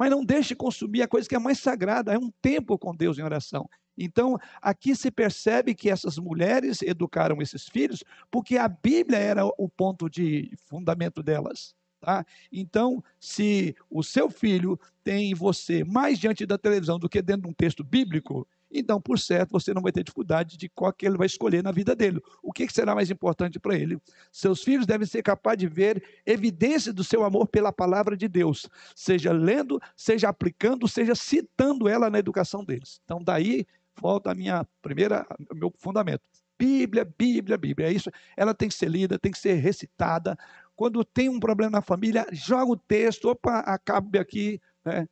[0.00, 3.18] Mas não deixe consumir a coisa que é mais sagrada, é um tempo com Deus
[3.18, 3.68] em oração.
[3.98, 9.68] Então, aqui se percebe que essas mulheres educaram esses filhos porque a Bíblia era o
[9.68, 11.74] ponto de fundamento delas.
[12.00, 12.24] Tá?
[12.50, 17.48] Então, se o seu filho tem você mais diante da televisão do que dentro de
[17.48, 21.16] um texto bíblico, então, por certo, você não vai ter dificuldade de qual que ele
[21.16, 22.20] vai escolher na vida dele.
[22.42, 24.00] O que será mais importante para ele?
[24.30, 28.68] Seus filhos devem ser capazes de ver evidência do seu amor pela palavra de Deus,
[28.94, 33.00] seja lendo, seja aplicando, seja citando ela na educação deles.
[33.04, 33.66] Então, daí
[34.00, 36.22] volta a minha primeira, meu fundamento.
[36.56, 37.88] Bíblia, Bíblia, Bíblia.
[37.88, 38.10] É isso.
[38.36, 40.38] Ela tem que ser lida, tem que ser recitada.
[40.76, 44.60] Quando tem um problema na família, joga o texto, opa, acabe aqui.
[44.84, 45.08] Né?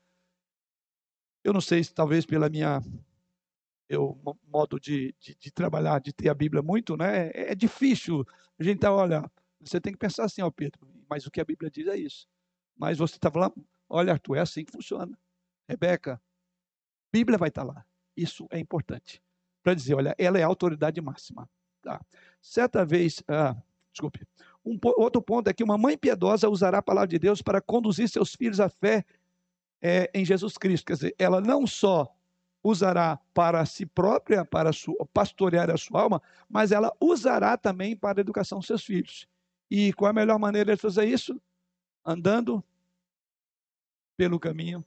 [1.43, 2.83] Eu não sei se talvez pela minha
[3.89, 7.29] eu, modo de, de, de, trabalhar, de ter a Bíblia muito, né?
[7.29, 8.25] É, é difícil.
[8.59, 9.31] A gente tá, olha,
[9.61, 12.29] você tem que pensar assim, ó Pedro, mas o que a Bíblia diz é isso.
[12.77, 13.55] Mas você está falando,
[13.89, 15.19] olha Arthur, é assim que funciona.
[15.69, 16.21] Rebeca,
[17.13, 17.85] Bíblia vai estar tá lá.
[18.17, 19.23] Isso é importante.
[19.63, 21.49] Para dizer, olha, ela é a autoridade máxima.
[21.83, 22.01] Tá?
[22.41, 23.57] Certa vez, ah,
[23.93, 24.27] desculpe,
[24.65, 28.09] um, outro ponto é que uma mãe piedosa usará a palavra de Deus para conduzir
[28.09, 29.05] seus filhos à fé
[29.81, 30.87] é, em Jesus Cristo.
[30.87, 32.15] Quer dizer, ela não só
[32.69, 38.21] usará para si própria, para sua, pastorear a sua alma, mas ela usará também para
[38.21, 39.27] a educação dos seus filhos.
[39.71, 41.41] E qual é a melhor maneira de fazer isso?
[42.05, 42.63] Andando
[44.17, 44.85] pelo caminho,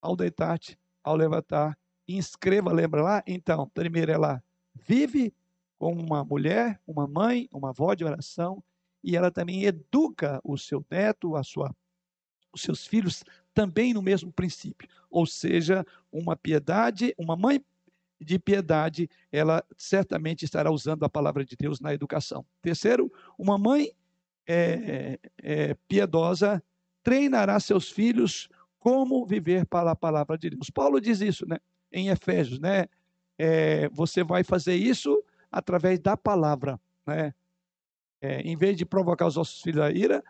[0.00, 3.22] ao deitar-te, ao levantar, inscreva, lembra lá?
[3.26, 4.42] Então, primeiro ela
[4.74, 5.34] vive
[5.78, 8.62] como uma mulher, uma mãe, uma avó de oração,
[9.02, 11.74] e ela também educa o seu neto, a sua,
[12.52, 13.24] os seus filhos
[13.54, 14.88] também no mesmo princípio.
[15.10, 17.62] Ou seja, uma piedade, uma mãe
[18.20, 22.44] de piedade, ela certamente estará usando a palavra de Deus na educação.
[22.60, 23.90] Terceiro, uma mãe
[24.46, 26.62] é, é, piedosa
[27.02, 28.48] treinará seus filhos
[28.78, 30.70] como viver para a palavra de Deus.
[30.70, 31.58] Paulo diz isso, né?
[31.92, 32.86] Em Efésios, né?
[33.38, 37.32] É, você vai fazer isso através da palavra, né?
[38.20, 40.22] É, em vez de provocar os nossos filhos a ira,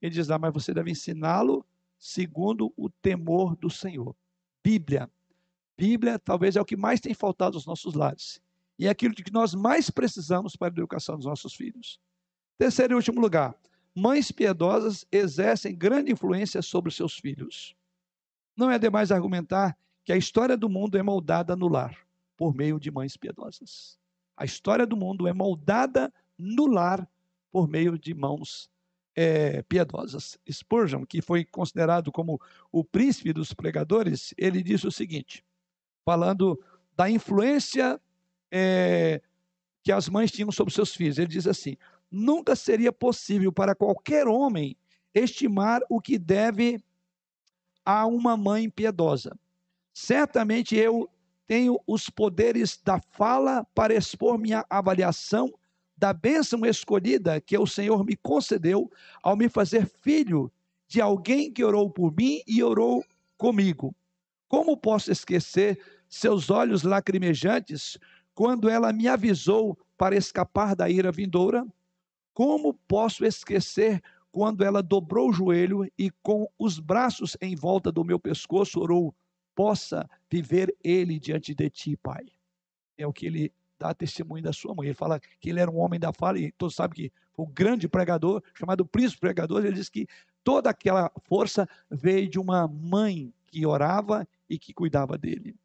[0.00, 1.65] ele diz lá, mas você deve ensiná-lo
[1.98, 4.14] segundo o temor do Senhor.
[4.62, 5.10] Bíblia.
[5.76, 8.40] Bíblia talvez é o que mais tem faltado aos nossos lares.
[8.78, 11.98] E é aquilo de que nós mais precisamos para a educação dos nossos filhos.
[12.58, 13.54] Terceiro e último lugar.
[13.94, 17.74] Mães piedosas exercem grande influência sobre os seus filhos.
[18.56, 21.96] Não é demais argumentar que a história do mundo é moldada no lar,
[22.36, 23.98] por meio de mães piedosas.
[24.36, 27.08] A história do mundo é moldada no lar
[27.50, 28.70] por meio de mãos
[29.16, 30.38] é, piedosas.
[30.48, 32.38] Spurgeon, que foi considerado como
[32.70, 35.42] o príncipe dos pregadores, ele disse o seguinte,
[36.04, 36.62] falando
[36.94, 38.00] da influência
[38.50, 39.22] é,
[39.82, 41.18] que as mães tinham sobre seus filhos.
[41.18, 41.76] Ele diz assim:
[42.10, 44.76] nunca seria possível para qualquer homem
[45.14, 46.78] estimar o que deve
[47.84, 49.34] a uma mãe piedosa.
[49.94, 51.08] Certamente eu
[51.46, 55.54] tenho os poderes da fala para expor minha avaliação
[55.96, 58.90] da bênção escolhida que o Senhor me concedeu
[59.22, 60.52] ao me fazer filho
[60.86, 63.04] de alguém que orou por mim e orou
[63.36, 63.94] comigo.
[64.48, 67.98] Como posso esquecer seus olhos lacrimejantes
[68.34, 71.66] quando ela me avisou para escapar da ira vindoura?
[72.34, 78.04] Como posso esquecer quando ela dobrou o joelho e com os braços em volta do
[78.04, 79.14] meu pescoço orou:
[79.54, 82.26] Possa viver ele diante de ti, Pai.
[82.98, 84.88] É o que ele dá testemunho da sua mãe.
[84.88, 87.50] Ele fala que ele era um homem da fala, e todos sabem que foi um
[87.50, 89.64] grande pregador, chamado príncipe pregador.
[89.64, 90.06] Ele diz que
[90.42, 95.56] toda aquela força veio de uma mãe que orava e que cuidava dele.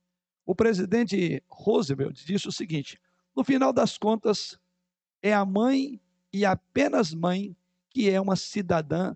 [0.46, 3.00] O presidente Roosevelt disse o seguinte:
[3.36, 4.60] no final das contas,
[5.22, 6.00] é a mãe
[6.34, 7.56] e apenas mãe
[7.90, 9.16] que é uma cidadã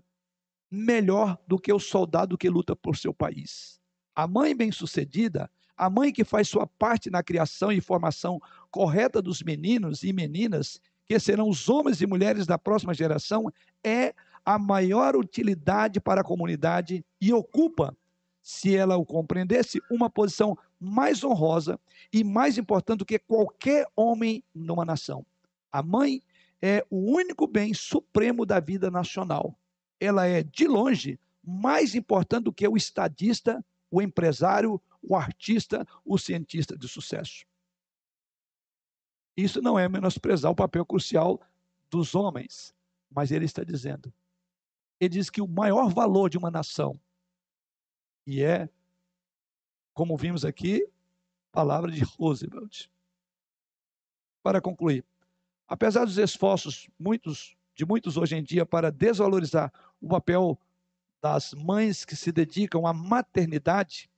[0.70, 3.80] melhor do que o soldado que luta por seu país.
[4.14, 8.40] A mãe bem-sucedida a mãe que faz sua parte na criação e formação
[8.70, 13.52] correta dos meninos e meninas, que serão os homens e mulheres da próxima geração,
[13.84, 17.96] é a maior utilidade para a comunidade e ocupa,
[18.42, 21.78] se ela o compreendesse, uma posição mais honrosa
[22.12, 25.26] e mais importante do que qualquer homem numa nação.
[25.70, 26.22] A mãe
[26.62, 29.58] é o único bem supremo da vida nacional.
[30.00, 36.18] Ela é, de longe, mais importante do que o estadista, o empresário, o artista, o
[36.18, 37.46] cientista de sucesso.
[39.36, 41.40] Isso não é menosprezar o papel crucial
[41.88, 42.74] dos homens,
[43.08, 44.12] mas ele está dizendo.
[44.98, 46.98] Ele diz que o maior valor de uma nação,
[48.26, 48.68] e é,
[49.94, 50.86] como vimos aqui,
[51.52, 52.88] palavra de Roosevelt.
[54.42, 55.04] Para concluir,
[55.68, 60.58] apesar dos esforços muitos, de muitos hoje em dia para desvalorizar o papel
[61.22, 64.10] das mães que se dedicam à maternidade,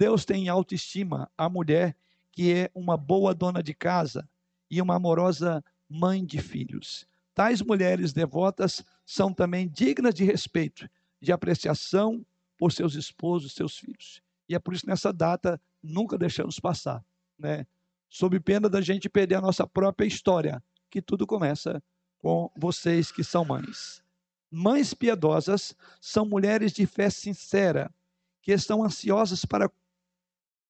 [0.00, 1.94] Deus tem em autoestima a mulher
[2.32, 4.26] que é uma boa dona de casa
[4.70, 7.06] e uma amorosa mãe de filhos.
[7.34, 10.88] Tais mulheres devotas são também dignas de respeito,
[11.20, 12.24] de apreciação
[12.56, 14.22] por seus esposos, seus filhos.
[14.48, 17.04] E é por isso nessa data nunca deixamos passar,
[17.38, 17.66] né?
[18.08, 21.82] Sob pena da gente perder a nossa própria história, que tudo começa
[22.16, 24.02] com vocês que são mães.
[24.50, 27.94] Mães piedosas são mulheres de fé sincera,
[28.40, 29.70] que estão ansiosas para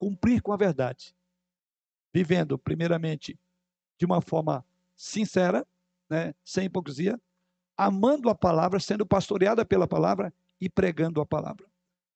[0.00, 1.14] cumprir com a verdade,
[2.12, 3.38] vivendo, primeiramente,
[3.98, 4.64] de uma forma
[4.96, 5.66] sincera,
[6.08, 7.20] né, sem hipocrisia,
[7.76, 11.66] amando a palavra, sendo pastoreada pela palavra e pregando a palavra.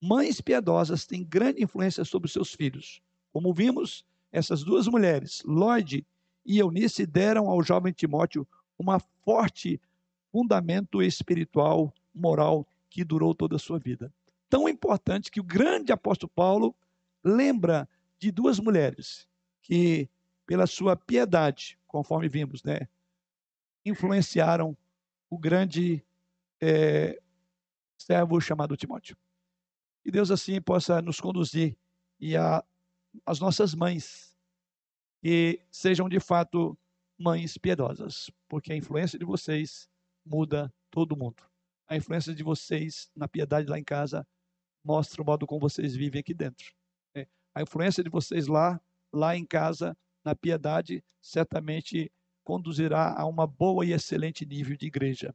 [0.01, 3.03] Mães piedosas têm grande influência sobre seus filhos.
[3.31, 6.07] Como vimos, essas duas mulheres, Lloyd
[6.45, 8.49] e Eunice, deram ao jovem Timóteo
[8.79, 9.79] uma forte
[10.33, 14.13] fundamento espiritual, moral, que durou toda a sua vida.
[14.49, 16.75] Tão importante que o grande apóstolo Paulo
[17.25, 17.89] lembra
[18.19, 19.27] de duas mulheres
[19.63, 20.09] que,
[20.47, 22.87] pela sua piedade, conforme vimos, né,
[23.85, 24.77] influenciaram
[25.31, 26.05] o grande
[26.61, 27.21] é,
[27.97, 29.17] servo chamado Timóteo.
[30.03, 31.77] Que Deus assim possa nos conduzir
[32.21, 32.63] e a,
[33.25, 34.37] as nossas mães
[35.23, 36.77] que sejam de fato
[37.19, 39.89] mães piedosas, porque a influência de vocês
[40.25, 41.43] muda todo mundo.
[41.87, 44.27] A influência de vocês na piedade lá em casa
[44.83, 46.75] mostra o modo como vocês vivem aqui dentro.
[47.55, 48.81] A influência de vocês lá,
[49.13, 52.11] lá em casa, na piedade, certamente
[52.43, 55.35] conduzirá a uma boa e excelente nível de igreja,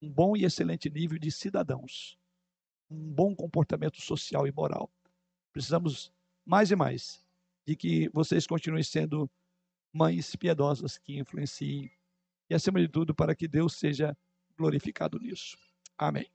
[0.00, 2.18] um bom e excelente nível de cidadãos,
[2.88, 4.90] um bom comportamento social e moral.
[5.52, 6.12] Precisamos
[6.46, 7.24] mais e mais
[7.66, 9.30] de que vocês continuem sendo
[9.92, 11.90] mães piedosas que influenciem
[12.48, 14.16] e, acima de tudo, para que Deus seja
[14.56, 15.56] glorificado nisso.
[15.98, 16.30] Amém.